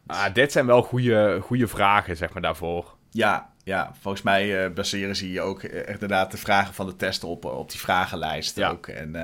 [0.08, 2.96] Ah, dit zijn wel goede, goede vragen, zeg maar, daarvoor.
[3.12, 6.96] Ja, ja, volgens mij eh, baseren ze hier ook eh, inderdaad de vragen van de
[6.96, 8.70] test op, op die vragenlijst Ja.
[8.70, 8.88] ook.
[8.88, 9.24] En eh,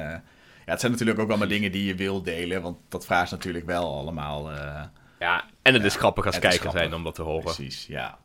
[0.65, 3.65] ja, het zijn natuurlijk ook allemaal dingen die je wil delen, want dat vraagt natuurlijk
[3.65, 4.51] wel allemaal.
[4.51, 4.81] eh,
[5.19, 6.81] Ja, en het is grappig als kijker grappig.
[6.81, 7.43] zijn om dat te horen.
[7.43, 8.17] precies, ja.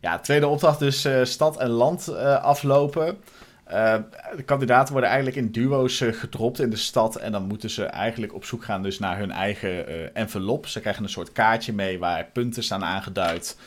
[0.00, 3.18] Ja, tweede opdracht dus eh, stad en land eh, aflopen.
[3.64, 3.94] Eh,
[4.36, 7.16] de kandidaten worden eigenlijk in duo's eh, gedropt in de stad.
[7.16, 10.66] En dan moeten ze eigenlijk op zoek gaan dus naar hun eigen eh, envelop.
[10.66, 13.58] Ze krijgen een soort kaartje mee waar punten staan aangeduid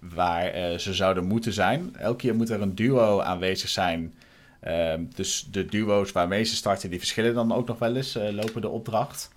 [0.00, 1.96] waar eh, ze zouden moeten zijn.
[1.96, 4.14] Elke keer moet er een duo aanwezig zijn.
[4.60, 8.30] Ehm, dus de duo's waarmee ze starten, die verschillen dan ook nog wel eens, eh,
[8.30, 9.30] lopen de opdracht.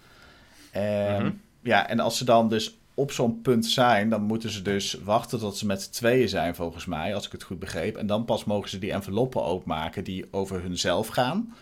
[0.71, 1.31] Ehm, Mhm.
[1.63, 5.39] Ja, en als ze dan dus op zo'n punt zijn, dan moeten ze dus wachten
[5.39, 7.95] tot ze met z'n tweeën zijn, volgens mij, als ik het goed begreep.
[7.97, 11.55] En dan pas mogen ze die enveloppen openmaken die over hunzelf gaan.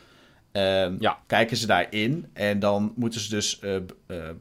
[0.52, 1.18] Ehm, Ja.
[1.28, 3.76] Kijken ze daarin en dan moeten ze dus eh,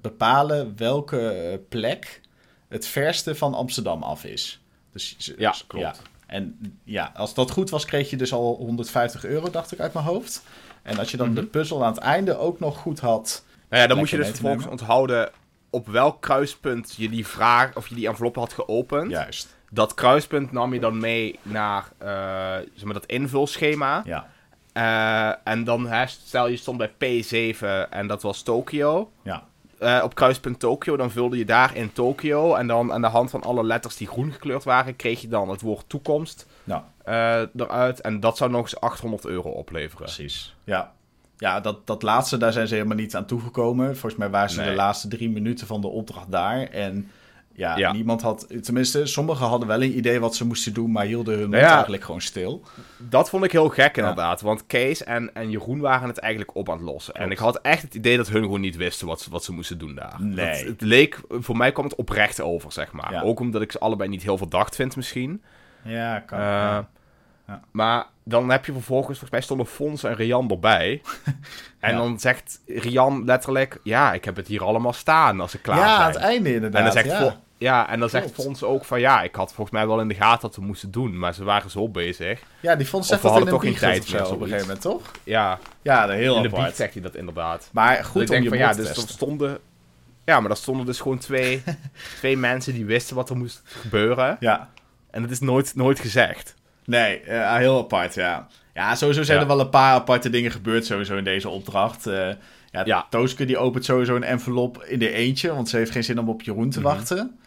[0.00, 2.20] bepalen welke plek
[2.68, 4.60] het verste van Amsterdam af is.
[4.92, 6.02] Dus, Ja, klopt.
[6.26, 9.92] En ja, als dat goed was, kreeg je dus al 150 euro, dacht ik uit
[9.92, 10.42] mijn hoofd.
[10.82, 11.34] En als je dan Mhm.
[11.36, 13.44] de puzzel aan het einde ook nog goed had.
[13.68, 15.30] Nou ja, dan moet je dus vervolgens onthouden
[15.70, 19.10] op welk kruispunt je die vraag of je die envelop had geopend.
[19.10, 19.56] Juist.
[19.70, 22.08] Dat kruispunt nam je dan mee naar eh,
[22.74, 24.02] zeg maar dat invulschema.
[24.04, 24.30] Ja.
[24.72, 29.10] Eh, en dan hè, stel je stond bij P7 en dat was Tokio.
[29.22, 29.44] Ja.
[29.84, 32.54] Eh, op kruispunt Tokio, dan vulde je daar in Tokio.
[32.54, 35.48] En dan aan de hand van alle letters die groen gekleurd waren, kreeg je dan
[35.48, 38.00] het woord toekomst Nou, eh, eruit.
[38.00, 40.04] En dat zou nog eens 800 euro opleveren.
[40.04, 40.54] precies.
[40.64, 40.92] Ja.
[41.36, 43.86] Ja, dat, dat laatste, daar zijn ze helemaal niet aan toegekomen.
[43.86, 44.68] Volgens mij waren ze Nee.
[44.70, 46.62] de laatste drie minuten van de opdracht daar.
[46.62, 47.10] En
[47.54, 47.92] ja, Ja.
[47.92, 48.46] niemand had...
[48.62, 50.92] Tenminste, sommigen hadden wel een idee wat ze moesten doen...
[50.92, 51.74] maar hielden hun ja.
[51.74, 52.62] eigenlijk gewoon stil.
[52.98, 54.40] Dat vond ik heel gek inderdaad.
[54.40, 57.14] Want Kees en, en Jeroen waren het eigenlijk op aan het lossen.
[57.14, 59.52] En ik had echt het idee dat hun gewoon niet wisten wat ze, wat ze
[59.52, 60.16] moesten doen daar.
[60.18, 60.64] Nee.
[60.64, 63.22] Dat, het leek, voor mij kwam het oprecht over, zeg maar.
[63.24, 65.42] Ook omdat ik ze allebei niet heel verdacht vind misschien.
[65.82, 66.38] Ja, kan.
[66.38, 66.78] Eh,
[67.46, 67.52] ja.
[67.54, 67.60] Ja.
[67.70, 71.02] Maar dan heb je vervolgens, volgens mij stonden Fons en Rian erbij.
[71.80, 71.96] en Ja.
[71.96, 75.88] dan zegt Rian letterlijk, ja, ik heb het hier allemaal staan als ze klaar ja,
[75.88, 76.00] zijn.
[76.00, 76.78] aan het einde inderdaad.
[76.78, 77.42] en dan zegt, ja.
[77.58, 80.14] Ja, en dan zegt Fons ook van ja, ik had volgens mij wel in de
[80.14, 82.42] gaten dat we moesten doen, maar ze waren zo bezig.
[82.60, 85.10] Ja, die Fons zegt dat in toch geen tijd meer op een gegeven moment, toch?
[85.22, 85.58] Ja.
[85.82, 87.68] Ja, heel in de zegt hij dat inderdaad.
[87.72, 89.58] Maar goed dus om van, ja, dus er stonden
[90.24, 91.62] ja, maar er stonden dus gewoon twee,
[92.18, 94.36] twee mensen die wisten wat er moest gebeuren.
[94.40, 94.70] Ja.
[95.10, 96.54] En het is nooit, nooit gezegd.
[96.84, 98.46] Nee, uh, heel apart, ja.
[98.74, 102.06] Ja, sowieso zijn er wel een paar aparte dingen gebeurd sowieso in deze opdracht.
[102.06, 102.28] Uh,
[102.70, 103.06] ja, ja.
[103.10, 106.28] Tooske die opent sowieso een envelop in de eentje, want ze heeft geen zin om
[106.28, 106.88] op Jeroen te mhm.
[106.88, 107.38] wachten.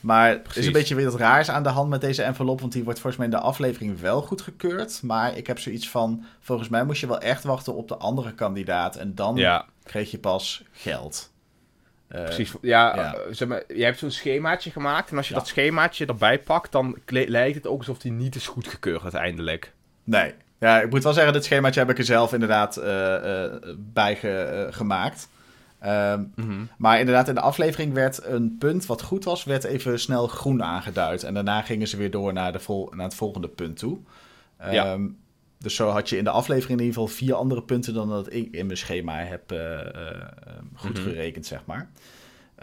[0.00, 2.72] Maar er is een beetje weer wat raars aan de hand met deze envelop, want
[2.72, 5.00] die wordt volgens mij in de aflevering wel goedgekeurd.
[5.02, 8.34] Maar ik heb zoiets van, volgens mij moest je wel echt wachten op de andere
[8.34, 11.30] kandidaat en dan kreeg je pas geld.
[12.14, 13.14] Uh, Precies, ja, ja.
[13.14, 16.72] Uh, zeg maar, je hebt zo'n schemaatje gemaakt en als je dat schemaatje erbij pakt,
[16.72, 19.72] dan lijkt het ook alsof die niet is goedgekeurd uiteindelijk.
[20.04, 22.84] Nee, ja, ik moet wel zeggen, dit schemaatje heb ik er zelf inderdaad uh,
[23.76, 25.28] bij ge, gemaakt.
[25.78, 26.64] Ehm, mhm.
[26.78, 30.62] Maar inderdaad, in de aflevering werd een punt wat goed was, werd even snel groen
[30.62, 31.22] aangeduid.
[31.22, 33.98] En daarna gingen ze weer door naar, de vol naar het volgende punt toe.
[34.70, 34.98] ja.
[35.56, 38.08] Ehm, dus zo had je in de aflevering in ieder geval vier andere punten dan
[38.08, 39.80] dat ik in mijn schema heb uh, uh,
[40.74, 41.02] goed mhm.
[41.02, 41.90] gerekend, zeg maar.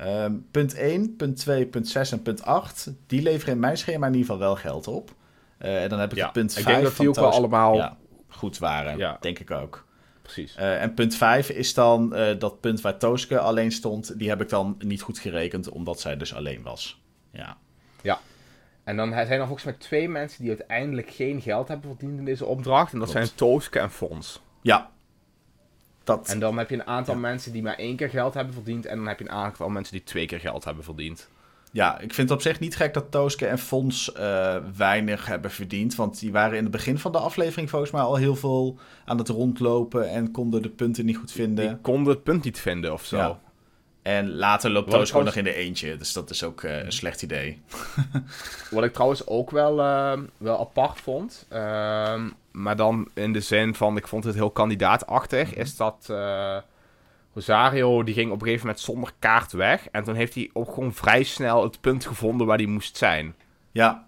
[0.01, 4.07] Um, punt 1, punt 2, punt 6 en punt 8, die leveren in mijn schema
[4.07, 5.11] in ieder geval wel geld op.
[5.57, 7.97] En dan heb ik ja, punt 5 Ik denk dat die ook wel allemaal ja,
[8.27, 9.17] goed waren, ja.
[9.21, 9.85] denk ik ook.
[10.21, 10.55] Precies.
[10.55, 14.75] en punt 5 is dan dat punt waar Tooske alleen stond, die heb ik dan
[14.79, 17.01] niet goed gerekend, omdat zij dus alleen was.
[17.31, 17.57] Ja.
[18.01, 18.19] Ja,
[18.83, 22.25] en dan zijn er volgens mij twee mensen die uiteindelijk geen geld hebben verdiend in
[22.25, 22.93] deze opdracht.
[22.93, 24.41] En dat zijn Tooske en Fons.
[24.61, 24.91] Ja.
[26.03, 26.29] Dat...
[26.29, 28.85] En dan heb je een aantal mensen die maar één keer geld hebben verdiend.
[28.85, 31.29] En dan heb je een aantal mensen die twee keer geld hebben verdiend.
[31.71, 35.51] Ja, ik vind het op zich niet gek dat Tooske en Fons uh, weinig hebben
[35.51, 35.95] verdiend.
[35.95, 39.17] Want die waren in het begin van de aflevering volgens mij al heel veel aan
[39.17, 40.09] het rondlopen.
[40.09, 41.67] En konden de punten niet goed vinden.
[41.67, 43.17] Die konden het punt niet vinden of zo.
[43.17, 43.39] Ja.
[44.03, 45.97] En later loopt Toos gewoon nog in de eentje.
[45.97, 47.61] Dus dat is ook uh, een slecht idee.
[48.71, 51.47] Wat ik trouwens ook wel, uh, wel apart vond.
[51.51, 55.55] Uh, maar dan in de zin van, ik vond het heel kandidaatachtig.
[55.55, 56.57] Mm Is dat uh,
[57.33, 59.87] Rosario, die ging op een gegeven moment zonder kaart weg.
[59.91, 63.35] En toen heeft hij ook gewoon vrij snel het punt gevonden waar hij moest zijn.
[63.71, 64.07] Ja.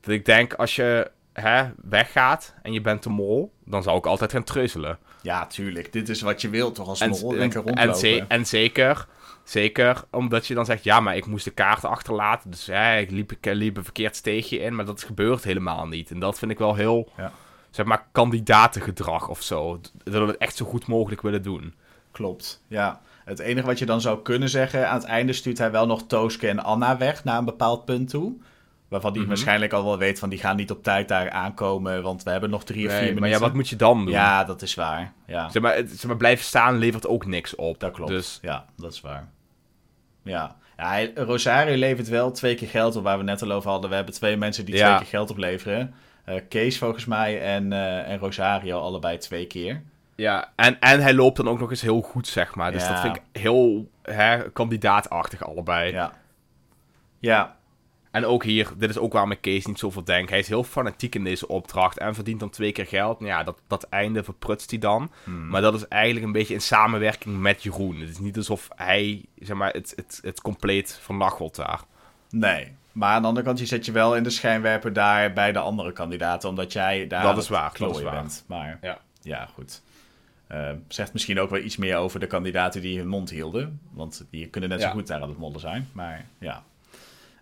[0.00, 4.06] Dat ik denk, als je hè, weggaat en je bent de mol, dan zou ik
[4.06, 4.98] altijd gaan treuzelen.
[5.22, 5.92] Ja, tuurlijk.
[5.92, 8.08] Dit is wat je wilt toch als mol, lekker rondlopen.
[8.08, 9.06] En, en zeker
[9.50, 12.50] Zeker omdat je dan zegt, ja, maar ik moest de kaart achterlaten.
[12.50, 16.10] Dus ja, ik liep, ik liep een verkeerd steegje in, maar dat gebeurt helemaal niet.
[16.10, 17.32] En dat vind ik wel heel, ja.
[17.70, 19.80] zeg maar, kandidatengedrag of zo.
[20.04, 21.74] Dat we het echt zo goed mogelijk willen doen.
[22.10, 23.00] Klopt, ja.
[23.24, 26.06] Het enige wat je dan zou kunnen zeggen, aan het einde stuurt hij wel nog
[26.06, 28.32] Tooske en Anna weg naar een bepaald punt toe.
[28.88, 29.30] Waarvan die mhm.
[29.30, 32.50] waarschijnlijk al wel weet van die gaan niet op tijd daar aankomen, want we hebben
[32.50, 33.20] nog drie of vier minuten.
[33.20, 34.14] Maar ja, wat moet je dan doen?
[34.14, 35.12] Ja, dat is waar.
[35.26, 35.48] Ja.
[35.48, 37.80] Zeg, maar, zeg maar, blijven staan levert ook niks op.
[37.80, 38.10] Dat klopt.
[38.10, 38.38] Dus...
[38.42, 39.28] Ja, dat is waar.
[40.22, 40.56] Ja.
[40.76, 43.90] ja, Rosario levert wel twee keer geld op, waar we net al over hadden.
[43.90, 45.94] We hebben twee mensen die twee keer geld opleveren.
[46.28, 49.82] Uh, Kees volgens mij en, uh, en Rosario allebei twee keer.
[50.16, 52.72] Ja, en, en hij loopt dan ook nog eens heel goed, zeg maar.
[52.72, 55.92] Dus dat vind ik heel hè, kandidaatachtig allebei.
[55.92, 56.12] Ja.
[57.18, 57.56] Ja,
[58.10, 60.28] en ook hier, dit is ook waarom ik Kees niet zoveel denk.
[60.28, 63.20] Hij is heel fanatiek in deze opdracht en verdient dan twee keer geld.
[63.20, 65.10] Nou ja, dat, dat einde verprutst hij dan.
[65.24, 65.48] Hmm.
[65.48, 68.00] Maar dat is eigenlijk een beetje in samenwerking met Jeroen.
[68.00, 71.80] Het is niet alsof hij, zeg maar, het, het, het compleet vernachelt daar.
[72.30, 75.52] Nee, maar aan de andere kant, je zet je wel in de schijnwerper daar bij
[75.52, 78.12] de andere kandidaten, omdat jij daar dat is waar, dat is waar.
[78.12, 78.44] bent.
[78.46, 79.82] Maar ja, ja goed.
[80.52, 83.80] Uh, zegt misschien ook wel iets meer over de kandidaten die hun mond hielden.
[83.90, 85.88] Want die kunnen net zo goed daar aan het mollen zijn.
[85.92, 86.64] Maar ja.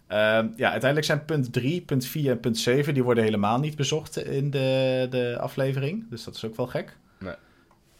[0.08, 2.94] Ehm, ja, uiteindelijk zijn punt 3, punt 4 en punt 7...
[2.94, 6.10] die worden helemaal niet bezocht in de, de aflevering.
[6.10, 6.96] Dus dat is ook wel gek.
[7.18, 7.34] Nee.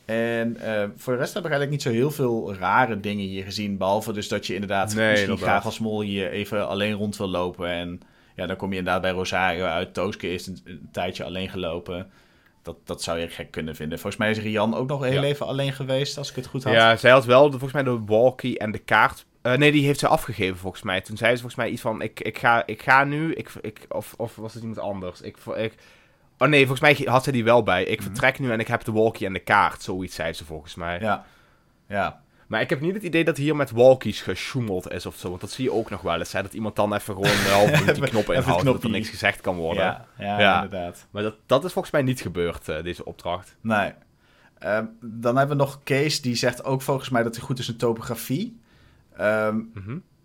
[0.05, 3.44] En uh, voor de rest heb ik eigenlijk niet zo heel veel rare dingen hier
[3.44, 3.77] gezien.
[3.77, 7.29] Behalve dus dat je inderdaad nee, misschien graag als mol hier even alleen rond wil
[7.29, 7.68] lopen.
[7.68, 8.01] En
[8.37, 9.94] ja, dan kom je inderdaad bij Rosario uit.
[9.94, 12.07] Tooske is een, tijdje alleen gelopen.
[12.68, 13.98] Dat, dat zou je gek kunnen vinden.
[13.98, 16.72] Volgens mij is Rian ook nog heel even alleen geweest, als ik het goed had.
[16.72, 19.85] Ja, zij had wel de, volgens mij de walkie en de kaart uh, nee, die
[19.85, 21.00] heeft ze afgegeven volgens mij.
[21.00, 23.35] Toen zei ze volgens mij iets van: Ik, ik, ga, ik ga nu.
[23.35, 25.20] Ik, ik, of, of was het iemand anders?
[25.20, 25.74] Ik, ik,
[26.38, 27.85] oh nee, volgens mij had ze die wel bij.
[27.85, 28.09] Ik mhm.
[28.09, 29.83] vertrek nu en ik heb de walkie en de kaart.
[29.83, 31.00] Zoiets zei ze volgens mij.
[31.00, 31.24] Ja.
[31.88, 32.22] Ja.
[32.48, 35.28] Maar ik heb niet het idee dat hier met walkies gesjoemeld is of zo.
[35.28, 36.32] Want dat zie je ook nog wel eens.
[36.32, 36.42] Hè?
[36.42, 38.64] Dat iemand dan even gewoon wel die knop inhoudt.
[38.64, 39.82] Dat er niks gezegd kan worden.
[40.18, 41.06] Ja, ja, inderdaad.
[41.11, 43.56] Maar dat, dat is volgens mij niet gebeurd, uh, deze opdracht.
[43.61, 43.92] Nee.
[44.64, 47.68] Uh, dan hebben we nog Kees, die zegt ook volgens mij dat hij goed is
[47.68, 48.61] in topografie.
[49.20, 49.72] Um,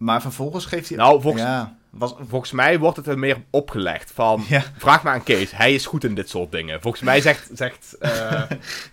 [0.03, 0.97] Maar vervolgens geeft hij...
[0.97, 2.15] Nou, volgens, ja, was...
[2.29, 4.43] volgens mij wordt het er meer opgelegd van...
[4.47, 4.63] Ja.
[4.77, 6.81] Vraag maar aan Kees, hij is goed in dit soort dingen.
[6.81, 7.49] Volgens mij zegt...
[7.53, 8.41] zegt uh,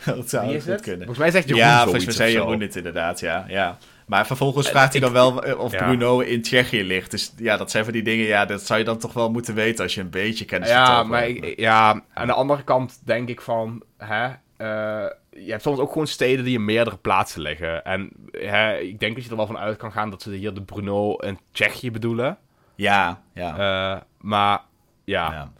[0.16, 1.06] dat zou het kunnen.
[1.06, 3.44] Volgens mij zegt Jeroen Ja, volgens mij zei Jeroen dit inderdaad, ja.
[3.48, 3.78] ja.
[4.06, 7.10] Maar vervolgens vraagt hij dan wel eh, of Bruno in Tsjechië ligt.
[7.10, 9.54] Dus ja, dat zijn van die dingen, ja, dat zou je dan toch wel moeten
[9.54, 13.40] weten als je een beetje kennis ja, maar Ja, aan de andere kant denk ik
[13.40, 17.84] van, hè, uh, je hebt soms ook gewoon steden die in meerdere plaatsen liggen.
[17.84, 20.54] En hè, ik denk dat je er wel van uit kan gaan dat ze hier
[20.54, 22.38] de Bruno in Tsjechië bedoelen.
[22.74, 23.50] Ja, ja.
[23.50, 24.60] Uh, maar
[25.04, 25.32] ja.
[25.32, 25.52] ja.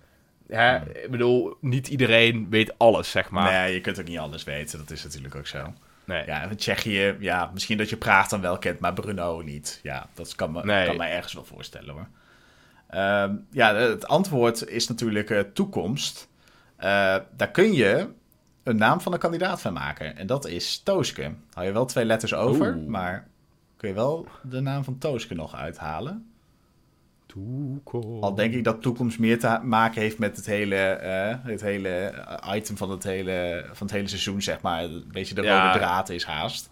[0.49, 3.53] Hè, ik bedoel, niet iedereen weet alles, zeg maar.
[3.53, 4.79] Nee, je kunt ook niet alles weten.
[4.79, 5.73] Dat is natuurlijk ook zo.
[6.05, 6.27] Nee.
[6.27, 9.81] Ja, Tsjechië, ja, misschien dat je Praag dan wel kent, maar Bruno niet.
[9.83, 12.09] Ja, dat kan, me, kan mij ergens wel voorstellen hoor.
[12.89, 16.29] Ehm, ja, het antwoord is natuurlijk uh, toekomst.
[16.77, 16.85] Uh,
[17.37, 18.09] daar kun je
[18.63, 20.17] een naam van een kandidaat van maken.
[20.17, 21.33] En dat is Tooske.
[21.53, 23.29] Hou je wel twee letters over, maar
[23.77, 26.31] kun je wel de naam van Tooske nog uithalen.
[27.27, 28.23] Toekomst.
[28.23, 32.13] Al denk ik dat toekomst meer te maken heeft met het hele, uh, het hele
[32.55, 34.83] item van het hele, van het hele seizoen, zeg maar.
[34.83, 36.69] Een beetje de rode draad is haast.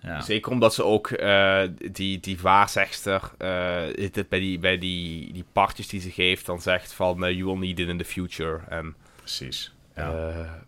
[0.00, 0.20] Ja.
[0.20, 5.88] Zeker omdat ze ook uh, die, die waarzegster uh, bij, die, bij die, die partjes
[5.88, 8.60] die ze geeft, dan zegt van you will need it in the future.
[8.68, 9.74] En, Precies.
[9.94, 10.64] Ja.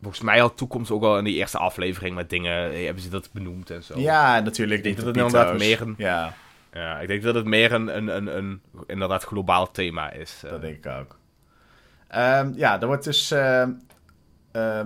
[0.00, 3.28] Volgens mij had toekomst ook al in die eerste aflevering met dingen, hebben ze dat
[3.32, 3.98] benoemd en zo.
[3.98, 4.78] Ja, natuurlijk.
[4.78, 5.94] Ik denk dat het inderdaad meer een...
[5.98, 6.34] Ja
[6.72, 10.38] ja, ik denk dat het meer een, een, een, een inderdaad globaal thema is.
[10.42, 11.16] Dat denk ik ook.
[12.16, 13.32] Um, ja, er wordt dus...
[13.32, 13.66] Uh,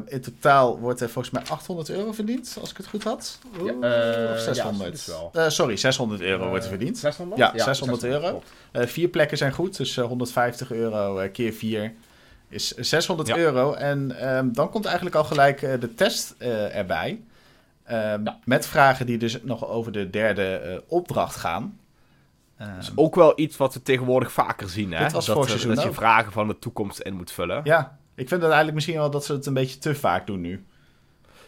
[0.07, 3.39] in totaal wordt er volgens mij 800 euro verdiend, als ik het goed had.
[3.65, 5.05] Ja, uh, of 600?
[5.33, 6.99] Ja, uh, sorry, 600 euro wordt er verdiend.
[6.99, 7.41] 600?
[7.41, 8.43] Ja, 600, euro.
[8.73, 11.93] vier plekken zijn goed, dus 150 euro keer vier
[12.53, 13.73] is 600 euro.
[13.73, 16.35] En um, dan komt eigenlijk al gelijk de test
[16.73, 17.21] erbij.
[17.91, 21.79] Um, Met vragen die dus nog over de derde opdracht gaan.
[22.59, 25.09] Dat is ook wel iets wat we tegenwoordig vaker zien, hè?
[25.09, 27.61] dat, dat je vragen van de toekomst in moet vullen.
[27.65, 30.41] Ja, ik vind het eigenlijk misschien wel dat ze het een beetje te vaak doen
[30.41, 30.65] nu.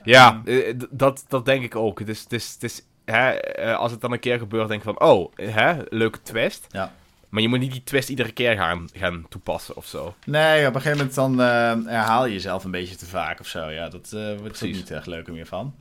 [0.03, 1.99] Ja, um, dat, dat denk ik ook.
[1.99, 4.83] Het is, het is, het is, hè, eh, als het dan een keer gebeurt, denk
[4.83, 6.67] ik van, oh, hè, leuke twist.
[6.69, 6.93] Ja.
[7.35, 10.15] Maar je moet niet die twist iedere keer gaan, gaan toepassen of zo.
[10.25, 13.47] Nee, op een gegeven moment dan uh, herhaal je jezelf een beetje te vaak of
[13.47, 13.71] zo.
[13.71, 15.75] Ja, dat uh, wordt er niet echt leuker meer van.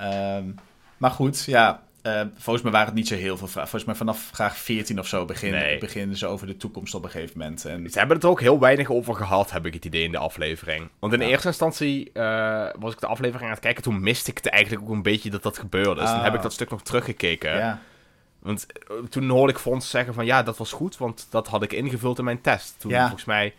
[0.00, 0.54] Um,
[0.96, 3.70] maar goed, ja, uh, volgens mij waren het niet zo heel veel vragen.
[3.70, 7.10] Volgens mij vanaf vraag 14 of zo beginnen, beginnen ze over de toekomst op een
[7.10, 7.64] gegeven moment.
[7.64, 7.90] En...
[7.90, 10.18] Ze hebben het er ook heel weinig over gehad, heb ik het idee, in de
[10.18, 10.88] aflevering.
[10.98, 13.82] Want in eerste instantie uh, was ik de aflevering aan het kijken.
[13.82, 15.94] Toen miste ik het eigenlijk ook een beetje dat dat gebeurde.
[15.94, 16.14] Dus ah.
[16.14, 17.56] dan heb ik dat stuk nog teruggekeken.
[17.56, 17.80] Ja.
[18.44, 21.62] Want uh, toen hoorde ik Fons zeggen van ja, dat was goed, want dat had
[21.62, 22.74] ik ingevuld in mijn test.
[22.78, 23.54] Toen volgens mij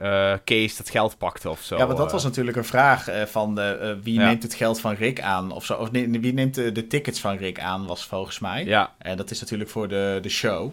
[0.00, 1.76] uh, Kees dat geld pakte of zo.
[1.76, 4.94] Ja, want dat was natuurlijk een vraag uh, van uh, wie neemt het geld van
[4.94, 5.74] Rick aan of zo.
[5.74, 8.64] Of nee, wie neemt de, de, tickets van Rick aan, was volgens mij.
[8.64, 8.92] Ja.
[8.98, 10.72] En dat is natuurlijk voor de, de show.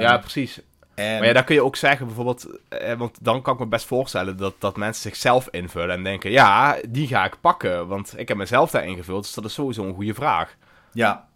[0.00, 0.60] Ja, precies.
[0.94, 1.18] En...
[1.18, 2.46] Maar ja, daar kun je ook zeggen bijvoorbeeld,
[2.96, 6.76] want dan kan ik me best voorstellen dat, dat mensen zichzelf invullen en denken, ja,
[6.88, 9.94] die ga ik pakken, want ik heb mezelf daar ingevuld, dus dat is sowieso een
[9.94, 10.56] goede vraag.
[10.92, 11.27] Ja,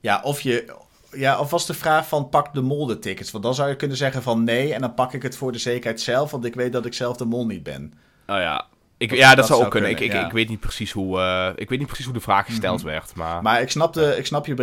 [0.00, 0.74] ja of je,
[1.12, 3.30] ja, of was de vraag van pak de mol de tickets?
[3.30, 5.58] Want dan zou je kunnen zeggen van nee en dan pak ik het voor de
[5.58, 7.92] zekerheid zelf, want ik weet dat ik zelf de mol niet ben.
[8.26, 8.66] Oh ja,
[8.98, 9.90] ik, ja, dat, zou ook kunnen.
[9.90, 12.46] ik, ik, ik, weet niet precies hoe, uh, ik weet niet precies hoe de vraag
[12.46, 12.86] gesteld mhm.
[12.86, 13.14] werd.
[13.14, 14.54] Maar, maar ik, snap de, ik snap je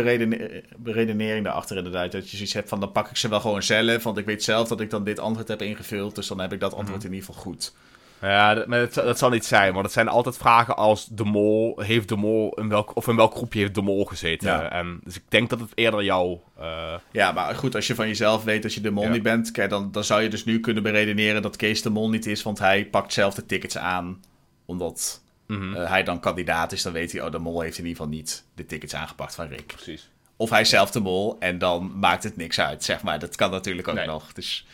[0.76, 2.12] beredenering daarachter inderdaad.
[2.12, 4.02] Dat je zoiets hebt van dan pak ik ze wel gewoon zelf.
[4.02, 6.14] Want ik weet zelf dat ik dan dit antwoord heb ingevuld.
[6.14, 7.06] Dus dan heb ik dat antwoord mhm.
[7.06, 7.74] in ieder geval goed.
[8.20, 11.80] Ja, dat, maar dat, zal niet zijn, want het zijn altijd vragen als de mol,
[11.80, 14.70] heeft de mol, in welk, of in welk groepje heeft de mol gezeten?
[14.70, 16.38] En, dus ik denk dat het eerder jou...
[16.60, 16.94] Uh...
[17.10, 19.70] Ja, maar goed, als je van jezelf weet dat je de mol niet bent, kijk,
[19.70, 22.58] dan, dan zou je dus nu kunnen beredeneren dat Kees de mol niet is, want
[22.58, 24.20] hij pakt zelf de tickets aan,
[24.64, 25.74] omdat mhm.
[25.74, 28.16] eh, hij dan kandidaat is, dan weet hij, oh, de mol heeft in ieder geval
[28.16, 29.66] niet de tickets aangepakt van Rick.
[29.66, 30.10] Precies.
[30.36, 33.18] Of hij is zelf de mol en dan maakt het niks uit, zeg maar.
[33.18, 34.66] Dat kan natuurlijk ook nog, dus...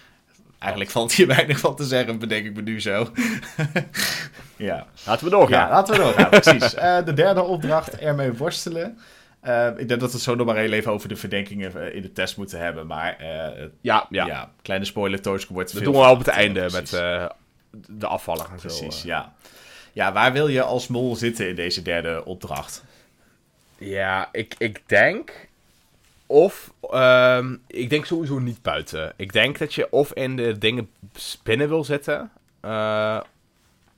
[0.62, 3.08] Eigenlijk valt hier weinig van te zeggen, bedenk ik me nu zo.
[4.56, 4.86] ja.
[5.06, 5.66] Laten we doorgaan.
[5.66, 6.74] Ja, laten we doorgaan, precies.
[6.74, 8.98] Uh, de derde opdracht, ermee worstelen.
[9.44, 11.94] Uh, ik denk dat we het zo nog maar heel even over de verdenkingen eh,
[11.94, 12.86] in de test moeten hebben.
[12.86, 14.26] Maar uh, ja, ja.
[14.26, 16.90] ja, kleine spoiler, Tooske wordt Dat doen we al op het einde met
[17.88, 18.84] de afvallen en precies, zo.
[18.84, 19.32] Precies, ja.
[19.92, 22.84] Ja, waar wil je als mol zitten in deze derde opdracht?
[23.78, 25.48] Ja, ik, ik denk
[26.32, 29.12] of, um, ik denk sowieso niet buiten.
[29.16, 30.90] Ik denk dat je of in de dingen
[31.42, 32.30] binnen wil zitten.
[32.62, 33.20] Uh,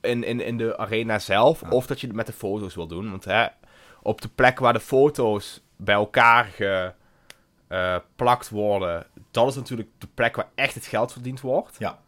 [0.01, 1.61] in, in, in de arena zelf.
[1.61, 3.09] Of dat je het met de foto's wil doen.
[3.09, 3.45] Want hè,
[4.01, 6.45] op de plek waar de foto's bij elkaar
[7.67, 9.07] geplakt uh, worden.
[9.31, 11.75] Dat is natuurlijk de plek waar echt het geld verdiend wordt.
[11.79, 11.99] Ja,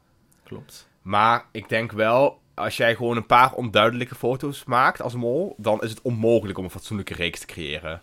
[0.44, 0.90] klopt.
[1.02, 5.56] Maar ik denk wel, als jij gewoon een paar onduidelijke foto's maakt als mol.
[5.58, 8.02] Dan is het onmogelijk om een fatsoenlijke reeks te creëren.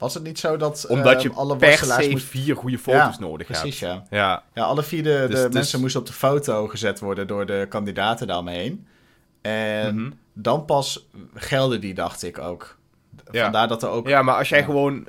[0.00, 3.46] Was het niet zo dat Omdat je uh, alle per se vier goede foto's nodig
[3.46, 4.06] precies, hebt?
[4.10, 4.18] Ja.
[4.18, 4.42] ja.
[4.54, 7.66] Ja, alle vier de, dus, dus- mensen moesten op de foto gezet worden door de
[7.68, 8.86] kandidaten daaromheen.
[9.40, 10.10] En mhm.
[10.32, 12.76] dan pas gelden die, dacht ik ook.
[13.24, 14.08] vandaar dat er ook...
[14.08, 15.06] Ja, maar als jij gewoon...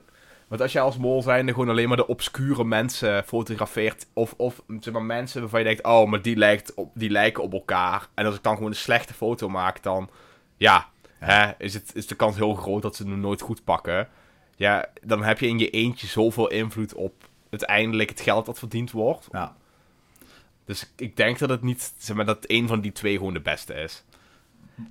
[0.48, 4.08] Want als jij als mol zijnde gewoon alleen maar de obscure mensen fotografeert...
[4.14, 5.84] Of, of zeg maar, mensen waarvan je denkt...
[5.84, 8.08] Oh, maar die, lijkt op, die lijken op elkaar.
[8.14, 10.10] En als ik dan gewoon een slechte foto maak, dan...
[10.58, 10.88] Ja,
[11.20, 14.08] hè, is, het, is de kans heel groot dat ze hem nooit goed pakken.
[14.56, 18.92] Ja, dan heb je in je eentje zoveel invloed op uiteindelijk het geld dat verdiend
[18.92, 19.28] wordt.
[19.32, 19.56] Ja.
[20.66, 23.42] Dus ik denk dat het niet, zeg maar, dat een van die twee gewoon de
[23.42, 24.04] beste is.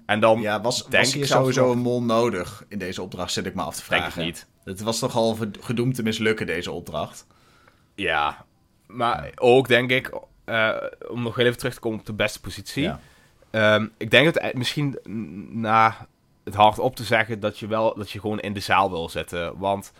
[0.06, 3.46] En dan ja, was, denk was hier sowieso een mol nodig in deze opdracht, zit
[3.46, 4.04] ik me af te vragen.
[4.04, 4.46] Denk ik niet.
[4.64, 7.26] Het was toch al gedoemd te mislukken, deze opdracht.
[7.94, 8.44] Ja,
[8.86, 10.10] maar ook denk ik,
[10.46, 10.76] uh,
[11.08, 12.82] om nog even terug te komen op de beste positie.
[12.82, 13.00] Ja.
[13.50, 14.98] Ehm, ik denk dat misschien
[15.50, 16.08] na
[16.50, 19.08] het hard op te zeggen dat je wel dat je gewoon in de zaal wil
[19.08, 19.58] zitten.
[19.58, 19.92] Want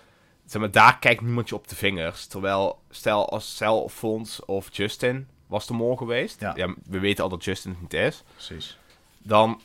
[0.47, 2.27] zeg maar, daar kijkt niemand je op de vingers.
[2.27, 6.41] Terwijl, stel als Cel Fons of Justin was de mol geweest.
[6.41, 6.75] Ja.
[6.85, 8.23] we weten al dat Justin het niet is.
[8.35, 8.79] Precies.
[9.19, 9.61] Dan,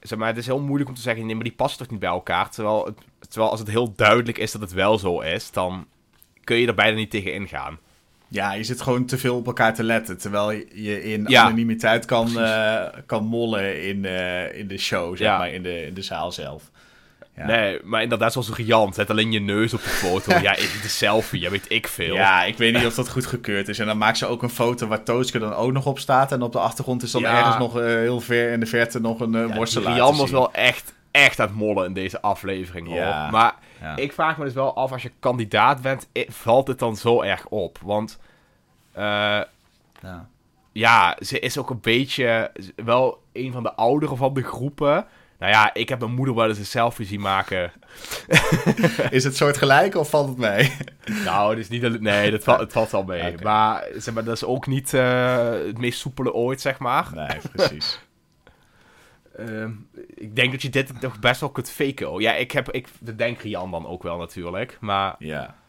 [0.00, 2.00] zeg maar, het is heel moeilijk om te zeggen, nee, maar die passen toch niet
[2.00, 2.50] bij elkaar.
[2.50, 2.96] Terwijl, het,
[3.28, 5.86] terwijl als het heel duidelijk is dat het wel zo is, dan
[6.44, 7.78] kun je er bijna niet tegen ingaan.
[8.32, 10.18] Ja, je zit gewoon te veel op elkaar te letten.
[10.18, 15.52] Terwijl je in anonimiteit kan, uh, kan mollen in, uh, in de show, zeg maar,
[15.52, 16.70] in de, in de zaal zelf.
[17.36, 17.46] Ja.
[17.46, 18.94] Nee, maar inderdaad zoals riant.
[18.94, 20.38] Zet alleen je neus op de foto.
[20.42, 22.14] ja, de selfie, ja, weet ik veel.
[22.14, 23.78] Ja, ik weet niet of dat goed gekeurd is.
[23.78, 26.32] En dan maakt ze ook een foto waar Tooske dan ook nog op staat.
[26.32, 29.20] En op de achtergrond is dan ergens nog uh, heel ver in de verte nog
[29.20, 32.88] een uh, worstelaar Rian was wel echt, echt aan het mollen in deze aflevering.
[32.88, 33.30] Hoor.
[33.30, 33.54] Maar
[33.96, 37.46] ik vraag me dus wel af, als je kandidaat bent, valt het dan zo erg
[37.46, 37.78] op?
[37.82, 38.18] Want...
[38.96, 39.02] Uh,
[40.00, 40.28] ja.
[40.72, 45.06] ja, ze is ook een beetje wel een van de ouderen van de groepen.
[45.38, 47.72] Nou ja, ik heb mijn moeder wel eens een selfie zien maken.
[49.10, 50.72] is het soort gelijk of valt het mee?
[51.24, 52.00] nou, het is niet...
[52.00, 53.34] Nee, dat valt, het valt wel mee.
[53.42, 57.08] Maar, zeg maar dat is ook niet uh, het meest soepele ooit, zeg maar.
[57.14, 58.00] Nee, precies.
[59.38, 59.68] Uh,
[60.14, 62.20] ik denk dat je dit toch best wel kunt faken.
[62.20, 62.70] Ja, ik heb...
[62.70, 65.14] Ik denk Rian dan ook wel natuurlijk, maar...
[65.18, 65.60] Ja.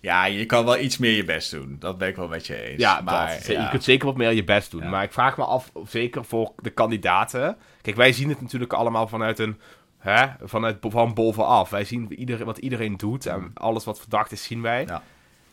[0.00, 1.76] Ja, je kan wel iets meer je best doen.
[1.78, 2.80] Dat ben ik wel met je eens.
[2.80, 4.88] Ja, maar je kunt zeker wat meer je best doen.
[4.88, 7.56] Maar ik vraag me af, zeker voor de kandidaten.
[7.82, 9.60] Kijk, wij zien het natuurlijk allemaal vanuit een.
[9.98, 11.70] Hè, vanuit, van bovenaf.
[11.70, 13.26] Wij zien ieder, wat iedereen doet.
[13.26, 14.84] En alles wat verdacht is, zien wij.
[14.86, 15.02] Ja,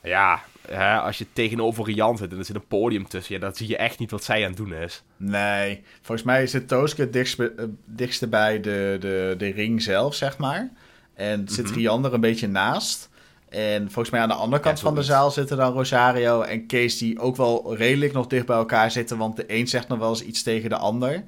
[0.04, 3.56] ja hè, als je tegenover Rian zit en er zit een podium tussen je, dan
[3.56, 5.04] zie je echt niet wat zij aan het doen is.
[5.18, 7.42] Nee, volgens mij zit Tooske het dichtst,
[7.86, 10.72] dichtste bij de, de, de ring zelf, zeg maar.
[11.14, 13.10] En zit mm Rian er een beetje naast.
[13.50, 16.98] En volgens mij aan de andere kant van de zaal zitten dan Rosario en Kees,
[16.98, 19.18] die ook wel redelijk nog dicht bij elkaar zitten.
[19.18, 21.24] Want de een zegt nog wel eens iets tegen de ander.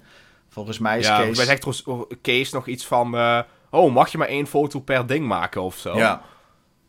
[0.49, 1.45] Volgens mij is ja, Kees...
[1.45, 1.83] Zegt
[2.21, 3.15] Kees nog iets van...
[3.15, 5.97] Uh, oh, mag je maar één foto per ding maken of zo?
[5.97, 6.21] Ja.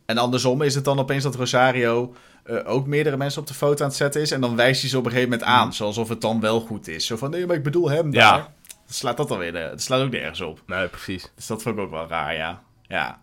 [0.05, 2.15] En andersom is het dan opeens dat Rosario
[2.45, 4.31] uh, ook meerdere mensen op de foto aan het zetten is.
[4.31, 5.67] En dan wijst hij ze op een gegeven moment aan.
[5.67, 5.85] Mm.
[5.85, 7.05] Alsof het dan wel goed is.
[7.05, 8.37] Zo van, nee, maar ik bedoel hem daar.
[8.37, 8.53] Ja.
[8.89, 9.55] slaat dat dan weer...
[9.55, 10.61] Het slaat ook nergens op.
[10.65, 11.31] Nee, precies.
[11.35, 12.61] Dus dat vond ik ook wel raar, ja.
[12.87, 13.19] Ja.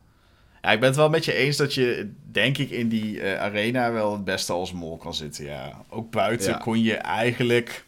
[0.62, 3.40] Ja, ik ben het wel met je eens dat je, denk ik, in die uh,
[3.40, 5.44] arena wel het beste als mol kan zitten.
[5.44, 5.82] Ja.
[5.88, 7.84] Ook buiten kon je eigenlijk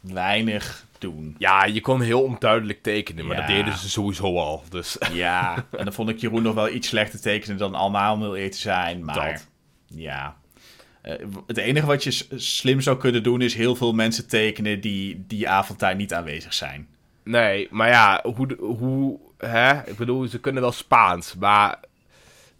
[0.00, 1.34] weinig doen.
[1.38, 4.62] Ja, je kon heel onduidelijk tekenen, maar dat deden ze sowieso al.
[4.70, 4.96] Dus.
[5.12, 8.34] Ja, en dan vond ik Jeroen nog wel iets slechter tekenen dan allemaal om heel
[8.34, 9.04] eerlijk te zijn.
[9.04, 9.48] Maar dat.
[9.86, 10.36] ja,
[11.02, 11.12] uh,
[11.46, 15.48] het enige wat je slim zou kunnen doen is heel veel mensen tekenen die die
[15.48, 16.86] avond daar niet aanwezig zijn.
[17.24, 19.88] Nee, maar ja, hoe, hoe hè?
[19.88, 21.78] Ik bedoel, ze kunnen wel Spaans, maar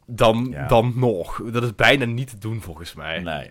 [0.06, 1.42] dan, dan nog.
[1.50, 3.20] Dat is bijna niet te doen volgens mij.
[3.20, 3.50] Nee.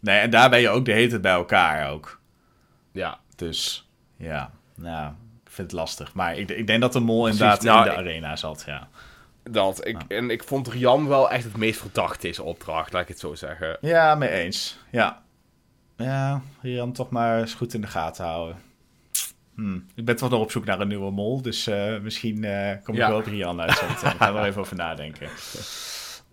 [0.00, 2.20] Nee, en daar ben je ook de hele tijd bij elkaar ook.
[2.92, 3.20] Ja.
[3.36, 3.89] Dus,
[4.20, 4.50] ja.
[4.74, 5.12] Nou,
[5.44, 6.14] ik vind het lastig.
[6.14, 8.88] Maar ik, ik denk dat de mol inderdaad nou, in de arena zat, ja.
[9.42, 9.86] Dat.
[9.86, 13.18] Ik, En ik vond Rian wel echt het meest verdacht deze opdracht, laat ik het
[13.18, 13.76] zo zeggen.
[13.80, 14.78] Ja, mee eens.
[14.90, 15.22] Ja.
[15.96, 18.56] Ja, Rian toch maar eens goed in de gaten houden.
[19.54, 19.86] Hmm.
[19.94, 22.94] Ik ben toch nog op zoek naar een nieuwe mol, dus uh, misschien uh, kom
[22.94, 23.08] ik ja.
[23.08, 23.80] wel op Rian uit.
[23.80, 25.28] Daar gaan we er even over nadenken.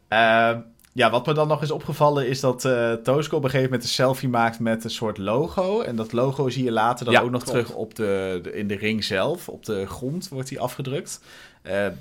[0.10, 0.58] Uh,
[0.98, 3.88] ja, wat me dan nog is opgevallen is dat uh, Tooske op een gegeven moment
[3.88, 5.82] een selfie maakt met een soort logo.
[5.82, 8.76] En dat logo zie je later dan ook nog terug op de, de, in de
[8.76, 9.50] ring zelf.
[9.50, 11.22] Op de grond wordt die afgedrukt.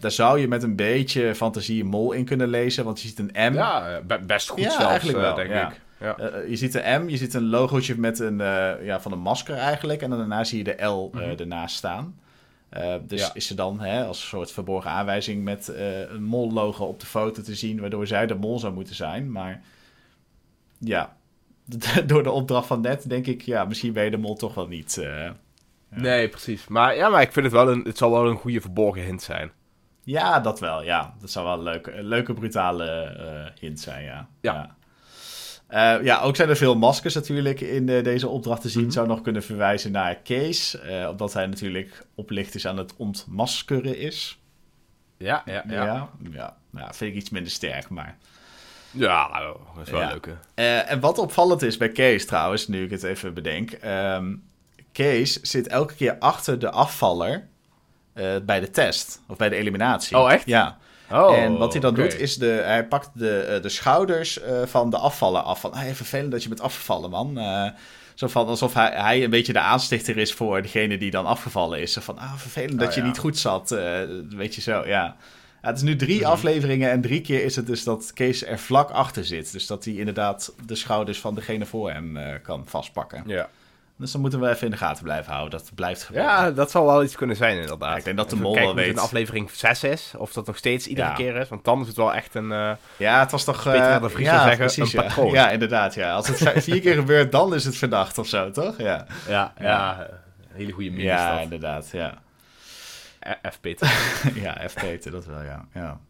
[0.00, 3.18] daar zou je met een beetje fantasie een mol in kunnen lezen, want je ziet
[3.18, 3.54] een M.
[3.54, 5.80] Ja, best goed ja, zelfs, eigenlijk wel, denk ik.
[6.00, 6.16] Ja.
[6.20, 8.38] Uh, je ziet een M, je ziet een logootje met een,
[8.82, 10.02] ja, van een masker eigenlijk.
[10.02, 12.14] En daarna zie je de L uh, ernaast staan.
[13.06, 13.35] Dus ja.
[13.35, 15.68] is er dan hè, als een soort verborgen aanwijzing met
[16.08, 19.33] een mol-logo op de foto te zien, waardoor zij de mol zou moeten zijn.
[19.33, 19.62] Maar
[20.79, 21.16] ja,
[22.06, 24.66] door de opdracht van net denk ik, ja, misschien ben je de mol toch wel
[24.66, 24.98] niet.
[25.00, 25.37] Ja.
[25.88, 26.68] Nee, precies.
[26.68, 29.22] Maar ja, maar ik vind het wel een, het zal wel een goede verborgen hint
[29.22, 29.50] zijn.
[30.02, 31.14] Ja, dat wel, ja.
[31.20, 34.29] Dat zou wel een leuke, een leuke brutale hint zijn, ja.
[34.40, 34.77] ja.
[35.71, 38.85] Uh, ja, ook zijn er veel maskers natuurlijk in uh, deze opdracht te zien.
[38.85, 40.77] Mm Zou nog kunnen verwijzen naar Kees.
[40.85, 44.38] Uh, omdat hij natuurlijk oplicht is aan het ontmaskeren is.
[45.17, 45.85] Ja, ja, ja.
[45.85, 46.56] Ja, ja.
[46.71, 48.17] Nou, vind ik iets minder sterk, maar...
[48.90, 49.40] Ja,
[49.75, 50.08] dat is wel Ja.
[50.08, 50.27] leuk.
[50.27, 50.33] hè.
[50.54, 53.71] Eh, en wat opvallend is bij Kees trouwens, nu ik het even bedenk.
[53.73, 54.35] ehm,
[54.92, 57.48] Kees zit elke keer achter de afvaller
[58.12, 59.21] eh, bij de test.
[59.29, 60.19] Of bij de eliminatie.
[60.19, 60.46] Oh, echt?
[60.46, 60.79] Ja.
[61.11, 64.63] Oh, en wat hij dan doet is, de, hij pakt de, eh, de schouders eh,
[64.65, 65.61] van de afvaller af.
[65.61, 67.38] Van, hey, vervelend dat je bent afgevallen, man.
[67.38, 67.69] Eh,
[68.15, 71.81] zo van, alsof hij, hij een beetje de aanstichter is voor degene die dan afgevallen
[71.81, 71.92] is.
[71.92, 73.69] Zo van, ah, vervelend dat Oh, je niet goed zat.
[74.29, 75.17] weet je zo, ja.
[75.63, 76.31] Ja, het is nu drie Mhm.
[76.31, 79.52] afleveringen en drie keer is het dus dat Kees er vlak achter zit.
[79.52, 83.23] Dus dat hij inderdaad de schouders van degene voor hem kan vastpakken.
[83.27, 83.48] Ja.
[83.99, 85.59] Dus dan moeten we even in de gaten blijven houden.
[85.59, 86.31] Dat blijft gebeuren.
[86.31, 87.90] ja, dat zal wel iets kunnen zijn inderdaad.
[87.90, 88.88] Ja, ik denk dat de mol wel weet.
[88.88, 90.13] in aflevering 6 is.
[90.17, 91.15] Of dat nog steeds iedere Ja.
[91.15, 91.49] keer is.
[91.49, 92.53] Want dan is het wel echt een...
[92.53, 93.63] eh, Ja, het was toch...
[93.63, 94.01] Peter eh, R.
[94.01, 95.07] de Vries ja, zeggen, precies, een ja.
[95.07, 95.33] patroon.
[95.33, 95.94] Ja, inderdaad.
[95.94, 96.13] Ja.
[96.15, 98.79] Als het vier keer gebeurt, dan is het verdacht of zo, toch?
[98.79, 100.07] Ja, ja, Ja.
[100.53, 101.88] hele goede meme ja inderdaad.
[101.92, 102.19] Ja.
[103.21, 103.53] dat.
[103.53, 103.61] F.
[103.61, 103.88] Peter.
[104.44, 104.75] ja, F.
[104.75, 105.65] Peter, dat wel, ja.
[105.75, 106.01] Ja,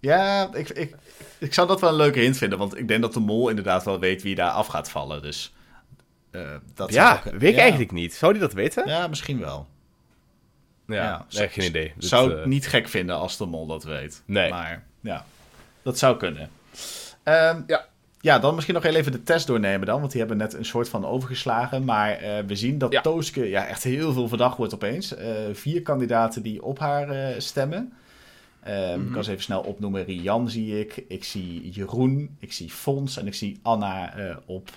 [0.00, 0.94] ja ik, ik,
[1.38, 2.58] ik zou dat wel een leuke hint vinden.
[2.58, 5.22] Want ik denk dat de mol inderdaad wel weet wie daar af gaat vallen.
[5.22, 5.61] Dus eh,
[6.74, 7.60] dat zou ja, ook- weet ik ja.
[7.60, 8.14] eigenlijk niet.
[8.14, 8.88] Zou die dat weten?
[8.88, 9.66] Ja, misschien wel.
[10.86, 11.92] Ja, Ja, geen idee.
[11.98, 14.22] Zou ik eh, niet gek vinden als de mol dat weet.
[14.26, 14.50] Nee.
[14.50, 15.24] Maar ja,
[15.82, 16.50] dat zou kunnen.
[17.22, 17.86] Ehm, Ja.
[18.20, 19.98] ja, dan misschien nog heel even de test doornemen dan.
[20.00, 21.84] Want die hebben net een soort van overgeslagen.
[21.84, 23.00] Maar eh, we zien dat Ja.
[23.00, 25.14] Tooske ja, echt heel veel verdacht wordt opeens.
[25.14, 27.92] Eh, vier kandidaten die op haar eh, stemmen.
[28.62, 29.12] Ehm, Ik Mhm.
[29.12, 30.04] kan ze even snel opnoemen.
[30.04, 31.04] Rian zie ik.
[31.08, 32.36] Ik zie Jeroen.
[32.38, 33.16] Ik zie Fons.
[33.16, 34.74] En ik zie Anna eh, op eh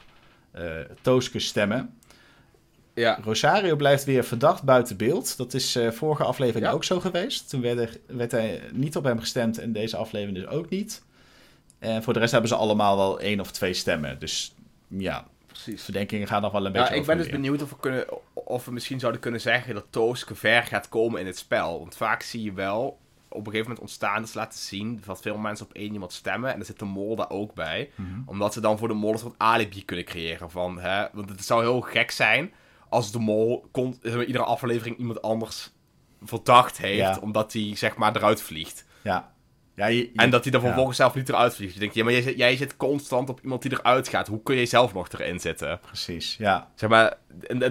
[1.01, 1.99] Tooske stemmen.
[2.93, 3.19] Ja.
[3.23, 5.37] Rosario blijft weer verdacht buiten beeld.
[5.37, 6.71] Dat is eh, vorige aflevering Ja.
[6.71, 7.49] ook zo geweest.
[7.49, 11.03] Toen werd, er, werd hij niet op hem gestemd en deze aflevering dus ook niet.
[11.79, 14.19] En voor de rest hebben ze allemaal wel één of twee stemmen.
[14.19, 14.53] Dus
[14.87, 15.83] ja, Precies.
[15.83, 18.65] verdenkingen gaan nog wel een Ja, beetje ik ben dus benieuwd of we, kunnen, of
[18.65, 21.79] we misschien zouden kunnen zeggen dat Tooske ver gaat komen in het spel.
[21.79, 22.97] Want vaak zie je wel
[23.35, 26.13] op een gegeven moment ontstaan dat ze laten zien dat veel mensen op één iemand
[26.13, 26.53] stemmen.
[26.53, 27.89] En er zit de mol daar ook bij.
[27.95, 28.09] Mhm.
[28.25, 30.51] Omdat ze dan voor de mol een soort alibi kunnen creëren.
[30.51, 32.53] Van, hè, want het zou heel gek zijn
[32.89, 35.71] als de mol maar, iedere aflevering iemand anders
[36.23, 36.97] verdacht heeft.
[36.99, 37.17] Ja.
[37.21, 38.85] Omdat hij zeg maar eruit vliegt.
[39.03, 39.33] Ja,
[39.75, 40.65] ja je, je- En dat hij dan ja.
[40.67, 41.73] vervolgens zelf niet eruit vliegt.
[41.73, 44.27] Je denkt, ja, maar jij, zit- jij zit constant op iemand die eruit gaat.
[44.27, 45.79] Hoe kun je zelf nog erin zitten?
[45.79, 46.71] Precies, ja.
[46.75, 47.17] Zeg maar,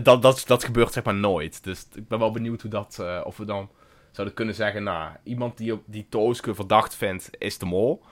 [0.02, 1.64] dat, dat, dat gebeurt zeg maar nooit.
[1.64, 3.70] Dus ik ben wel benieuwd hoe dat, eh, of we dan
[4.14, 8.02] zouden kunnen zeggen, nou, iemand die, op- die Tooske verdacht vindt, is de mol.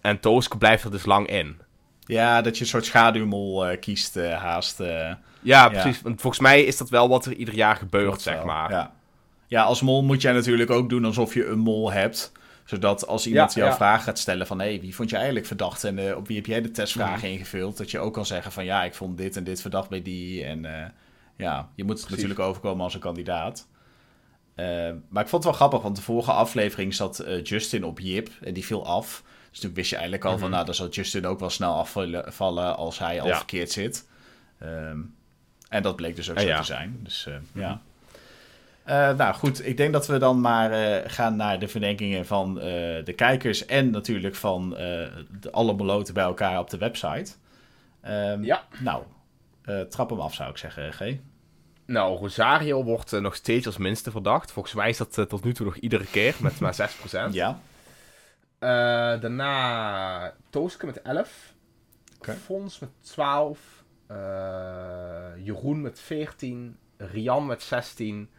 [0.00, 1.56] En Tooske blijft er dus lang in.
[2.06, 4.80] Ja, dat je een soort schaduwmol eh, kiest eh, haast.
[4.80, 6.02] eh, Ja, precies.
[6.02, 8.44] Want volgens mij is dat wel wat er ieder jaar gebeurt, zeg wel.
[8.44, 8.70] maar.
[8.70, 8.92] Ja.
[9.46, 12.32] ja, als mol moet jij natuurlijk ook doen alsof je een mol hebt.
[12.64, 13.76] Zodat als iemand Ja, jou ja.
[13.76, 14.58] vraag gaat stellen van...
[14.60, 17.38] hé, hey, wie vond je eigenlijk verdacht en op wie heb jij de testvragen Mhm.
[17.38, 17.76] ingevuld?
[17.76, 20.44] Dat je ook kan zeggen van ja, ik vond dit en dit verdacht bij die.
[20.44, 20.62] En
[21.36, 22.10] ja, je moet het Precies.
[22.24, 23.68] natuurlijk overkomen als een kandidaat.
[24.54, 24.66] Eh,
[25.08, 28.30] maar ik vond het wel grappig, want de vorige aflevering zat eh, Justin op Jip
[28.40, 29.22] en die viel af.
[29.50, 30.50] Dus toen wist je eigenlijk al van, Mhm.
[30.50, 33.36] nou, dan zal Justin ook wel snel afvallen vallen als hij al Ja.
[33.36, 34.08] verkeerd zit.
[34.58, 34.98] Ehm,
[35.68, 36.58] en dat bleek dus ook zo ja.
[36.58, 37.00] te zijn.
[37.02, 37.80] Dus eh, ja.
[38.84, 43.12] Eh, nou goed, ik denk dat we dan maar gaan naar de verdenkingen van de
[43.16, 47.32] kijkers en natuurlijk van de, alle meloten bij elkaar op de website.
[48.00, 48.64] Ehm, Ja.
[48.80, 49.02] Nou,
[49.88, 51.00] trap hem af zou ik zeggen, G.
[51.92, 54.52] Nou, Rosario wordt eh, nog steeds als minste verdacht.
[54.52, 56.90] Volgens mij is dat eh, tot nu toe nog iedere keer, met maar
[57.30, 57.30] 6%.
[57.30, 57.58] Ja.
[58.58, 58.68] Eh,
[59.20, 61.54] daarna Tooske met 11.
[62.18, 62.32] Oké.
[62.32, 63.84] Fons met 12.
[64.06, 64.16] eh,
[65.44, 66.76] Jeroen met 14.
[66.96, 68.30] Rian met 16.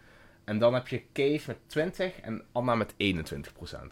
[0.43, 2.95] En dan heb je Kees met 20 en Anna met 21%.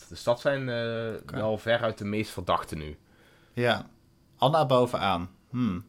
[0.10, 2.98] Dus dat zijn eh, wel veruit de meest verdachten nu.
[3.54, 3.86] Ja.
[4.38, 5.30] Anna bovenaan.
[5.50, 5.86] Hmm.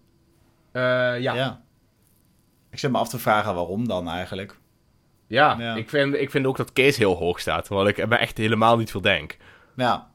[0.73, 0.83] Eh,
[1.20, 1.35] ja.
[1.35, 1.62] Ja.
[2.73, 4.59] Ik zit me af te vragen waarom dan eigenlijk.
[5.27, 5.75] Ja, Ja.
[5.75, 7.64] Ik, vind, ik vind ook dat Kees heel hoog staat.
[7.64, 9.37] Terwijl ik me echt helemaal niet verdenk.
[9.77, 10.11] Ja.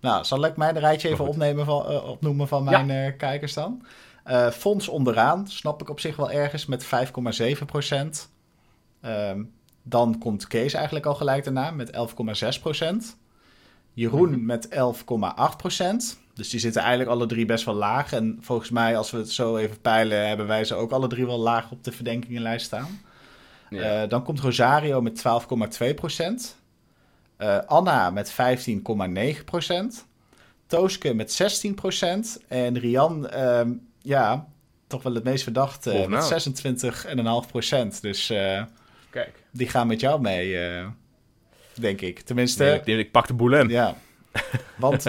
[0.00, 3.84] Nou, zal ik mijn rijtje even opnemen van, eh, opnoemen van mijn eh, kijkers dan?
[4.24, 8.32] Eh Fonds onderaan, snap ik op zich wel ergens, met 5,7 procent.
[9.00, 9.42] Ehm,
[9.82, 13.18] dan komt Kees eigenlijk al gelijk daarna met 11,6 procent.
[13.92, 14.44] Jeroen Mhm.
[14.44, 16.20] met 11,8 procent.
[16.38, 18.12] Dus die zitten eigenlijk alle drie best wel laag.
[18.12, 21.26] En volgens mij, als we het zo even peilen, hebben wij ze ook alle drie
[21.26, 23.00] wel laag op de verdenkingenlijst staan.
[23.70, 24.02] Ja.
[24.02, 26.56] Eh, dan komt Rosario met 12,2 procent.
[27.36, 30.06] Eh, Anna met 15,9 procent.
[30.66, 32.40] Tooske met 16 procent.
[32.48, 33.72] En Rian, ehm,
[34.02, 34.46] ja,
[34.86, 36.18] toch wel het meest verdacht eh, Bovenaan.
[36.18, 36.42] met
[37.44, 38.02] 26,5 procent.
[38.02, 38.62] Dus eh,
[39.10, 39.42] Kijk.
[39.50, 40.56] die gaan met jou mee,
[41.74, 42.20] denk ik.
[42.20, 43.68] Tenminste, Nee, ik, ik pak de boel in.
[43.68, 43.94] ja.
[44.76, 45.04] Want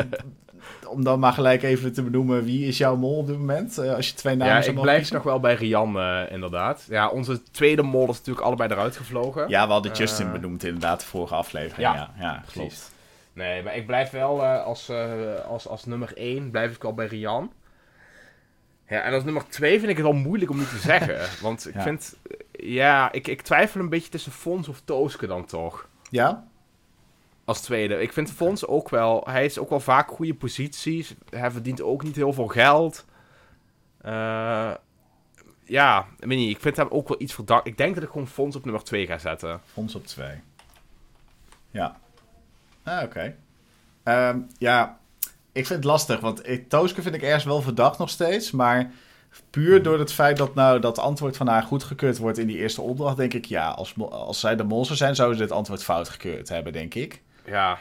[0.87, 3.79] om dan maar gelijk even te benoemen, wie is jouw mol op dit moment?
[3.79, 6.85] Uh, als je twee namen Ja, ik blijf nog wel bij Rian, uh, inderdaad.
[6.89, 9.49] Ja, onze tweede mol is natuurlijk allebei eruit gevlogen.
[9.49, 11.87] Ja, we hadden Justin uh, benoemd inderdaad de vorige aflevering.
[11.87, 12.91] Ja, ja, ja klopt.
[13.33, 14.91] Nee, maar ik blijf wel als,
[15.47, 17.51] als, als nummer 1 blijf ik wel bij Rian.
[18.87, 21.41] Ja, en als nummer 2 vind ik het wel moeilijk om niet te zeggen.
[21.41, 22.17] want ik vind...
[22.51, 25.87] Ja, ik, ik twijfel een beetje tussen Fons of Tooske dan toch.
[26.09, 26.47] Ja?
[27.49, 28.01] Als tweede.
[28.01, 29.23] Ik vind Fons ook wel...
[29.25, 31.15] Hij is ook wel vaak goede posities.
[31.29, 33.05] Hij verdient ook niet heel veel geld.
[34.05, 34.71] Uh,
[35.63, 36.55] ja, ik weet niet.
[36.55, 37.67] Ik vind hem ook wel iets verdacht.
[37.67, 39.61] Ik denk dat ik gewoon Fons op nummer 2 ga zetten.
[39.65, 40.27] Fons op 2.
[41.71, 41.97] Ja.
[42.83, 43.35] Ah, oké.
[44.03, 44.29] Okay.
[44.29, 44.99] Um, ja,
[45.51, 46.19] ik vind het lastig.
[46.19, 48.51] Want ik, Tooske vind ik ergens wel verdacht nog steeds.
[48.51, 48.91] Maar
[49.49, 52.81] puur door het feit dat nou dat antwoord van haar goedgekeurd wordt in die eerste
[52.81, 53.17] opdracht...
[53.17, 55.15] denk ik, ja, als, als zij de zou zijn...
[55.15, 57.21] zouden ze dit antwoord fout gekeurd hebben, denk ik.
[57.49, 57.79] Ja.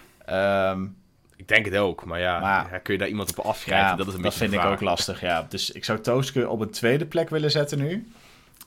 [0.71, 0.97] Um,
[1.37, 3.89] ik denk het ook, maar ja, maar, kun je daar iemand op afschrijven?
[3.89, 5.47] Ja, dat is een dat vind ik ook lastig, ja.
[5.49, 8.09] Dus ik zou Tooske op een tweede plek willen zetten nu.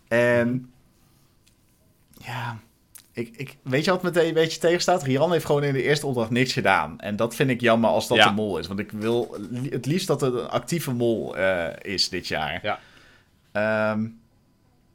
[0.08, 0.72] En
[2.18, 2.58] ja,
[3.14, 5.04] ik, ik, weet je wat me een beetje tegenstaat?
[5.04, 7.00] Rian heeft gewoon in de eerste opdracht niks gedaan.
[7.00, 8.28] En dat vind ik jammer als dat ja.
[8.28, 8.68] de mol is.
[8.68, 9.38] Want ik wil
[9.70, 12.80] het liefst dat het een actieve mol uh, is dit jaar.
[13.54, 13.92] Ja.
[13.92, 14.20] Um,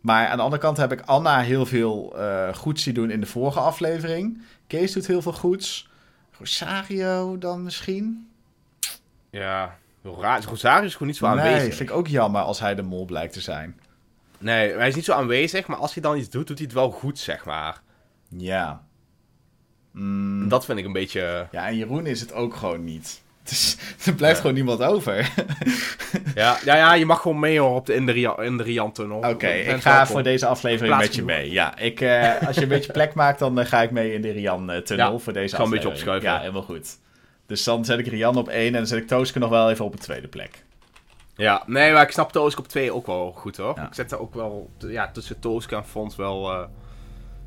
[0.01, 3.21] maar aan de andere kant heb ik Anna heel veel uh, goeds zien doen in
[3.21, 4.43] de vorige aflevering.
[4.67, 5.89] Kees doet heel veel goeds.
[6.39, 8.31] Rosario dan misschien?
[9.31, 11.59] Ja, Rosario is gewoon niet zo aanwezig.
[11.59, 13.81] Nee, vind ik ook jammer als hij de mol blijkt te zijn.
[14.39, 16.77] Nee, hij is niet zo aanwezig, maar als hij dan iets doet, doet hij het
[16.77, 17.83] wel goed, zeg maar.
[18.29, 18.85] Ja.
[19.91, 20.49] Mm.
[20.49, 21.49] Dat vind ik een beetje...
[21.51, 23.23] Ja, en Jeroen is het ook gewoon niet.
[23.51, 25.15] Dus er blijft gewoon niemand over.
[26.35, 29.19] ja, ja, ja, je mag gewoon mee hoor op de, in de, in de Rian-tunnel.
[29.19, 31.51] Oké, ik ga voor deze aflevering met je mee.
[31.51, 34.23] Ja, ik, uh, als je een beetje plek maakt, dan uh, ga ik mee in
[34.23, 35.65] de Rian-tunnel ja, voor deze aflevering.
[35.65, 36.29] een beetje opschuiven.
[36.31, 36.99] Ja, helemaal goed.
[37.47, 39.85] Dus dan zet ik Rian op één en dan zet ik Tooske nog wel even
[39.85, 40.65] op een tweede plek.
[41.37, 43.79] Ja, nee, maar ik snap Tooske op twee ook wel goed hoor.
[43.79, 46.53] Ik zet er ook wel ja, tussen Tooske en Fons wel...
[46.53, 46.65] Uh,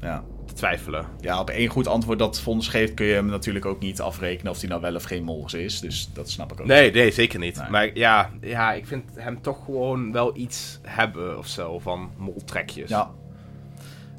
[0.01, 0.23] ja.
[0.45, 1.05] te twijfelen.
[1.19, 4.51] Ja, op één goed antwoord dat Fonds geeft kun je hem natuurlijk ook niet afrekenen
[4.51, 5.79] of hij nou wel of geen mols is.
[5.79, 6.67] Dus dat snap ik ook.
[6.67, 7.69] Nee, nee, zeker niet.
[7.69, 12.89] Maar ja, ja, ik vind hem toch gewoon wel iets hebben of zo van moltrekjes.
[12.89, 13.11] Ja.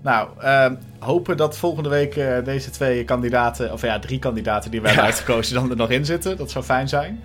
[0.03, 4.81] Nou, uh, hopen dat volgende week uh, deze twee kandidaten, of ja, drie kandidaten die
[4.81, 6.37] wij hebben uitgekozen, dan er nog in zitten.
[6.37, 7.21] Dat zou fijn zijn.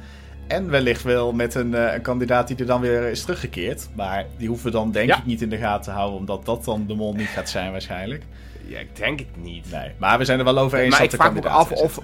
[0.47, 3.87] En wellicht wel met een, uh, een, kandidaat die er dan weer is teruggekeerd.
[3.95, 6.65] Maar die hoeven we dan denk ik niet in de gaten te houden, omdat dat
[6.65, 8.23] dan de mol niet gaat zijn waarschijnlijk.
[8.67, 9.71] Ja, ik denk het niet.
[9.71, 11.71] Nee, maar we zijn er wel over eens maar dat ik vraag me ook af
[11.71, 11.99] of...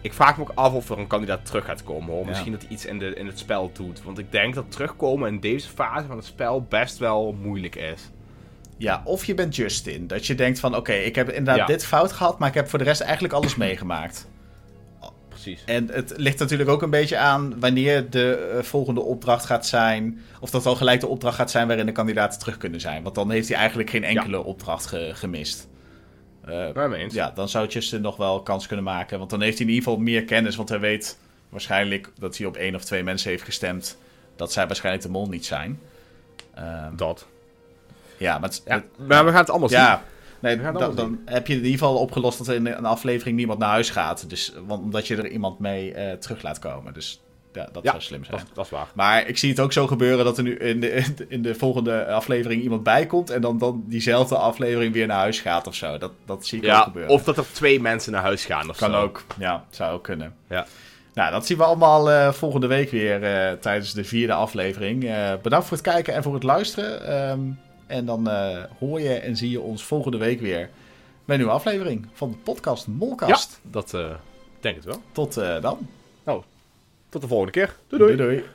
[0.00, 2.14] Ik vraag me ook af of er een kandidaat terug gaat komen.
[2.14, 2.26] Hoor.
[2.26, 4.02] Misschien dat hij iets in, de, in het spel doet.
[4.02, 8.10] Want ik denk dat terugkomen in deze fase van het spel best wel moeilijk is.
[8.76, 10.06] Ja, of je bent Justin.
[10.06, 12.78] Dat je denkt van, oké, ik heb inderdaad dit fout gehad, maar ik heb voor
[12.78, 14.28] de rest eigenlijk alles meegemaakt.
[15.28, 15.62] Precies.
[15.66, 20.20] En het ligt natuurlijk ook een beetje aan wanneer de eh, volgende opdracht gaat zijn.
[20.40, 23.02] Of dat al gelijk de opdracht gaat zijn waarin de kandidaten terug kunnen zijn.
[23.02, 25.68] Want dan heeft hij eigenlijk geen enkele opdracht gemist.
[26.48, 29.18] Uh, ja, dan zou Justin nog wel kans kunnen maken.
[29.18, 30.56] Want dan heeft hij in ieder geval meer kennis.
[30.56, 31.18] Want hij weet
[31.48, 33.98] waarschijnlijk dat hij op één of twee mensen heeft gestemd.
[34.36, 35.80] Dat zij waarschijnlijk de mol niet zijn.
[36.58, 37.26] Uh, dat.
[38.16, 40.02] Ja, maar, ja, maar we gaan het allemaal ja,
[40.40, 43.58] Nee, dan, dan heb je in ieder geval opgelost dat er in een aflevering niemand
[43.58, 44.30] naar huis gaat.
[44.30, 46.94] Dus, want, omdat je er iemand mee uh, terug laat komen.
[46.94, 47.20] Dus
[47.52, 48.36] ja, dat zou slim zijn.
[48.38, 48.88] Dat, dat, is waar.
[48.94, 52.06] Maar ik zie het ook zo gebeuren dat er nu in de, in de volgende
[52.06, 53.30] aflevering iemand bij komt.
[53.30, 55.98] En dan, dan diezelfde aflevering weer naar huis gaat of zo.
[55.98, 57.12] Dat, dat zie ik ja, ook gebeuren.
[57.12, 59.00] Of dat er twee mensen naar huis gaan of kan zo.
[59.00, 59.24] ook.
[59.38, 60.34] Ja, zou ook kunnen.
[60.48, 60.66] Ja.
[61.14, 65.04] Nou, dat zien we allemaal uh, volgende week weer uh, tijdens de vierde aflevering.
[65.04, 67.20] Uh, bedankt voor het kijken en voor het luisteren.
[67.30, 68.28] Um, en dan
[68.78, 70.70] hoor je en zie je ons volgende week weer
[71.24, 73.60] bij een nieuwe aflevering van de podcast Molkast.
[73.62, 73.96] Ja, dat
[74.60, 75.02] denk ik wel.
[75.12, 75.88] Tot dan.
[77.08, 77.76] Tot de volgende keer.
[77.86, 78.16] Doei doei.
[78.16, 78.48] doei, doei.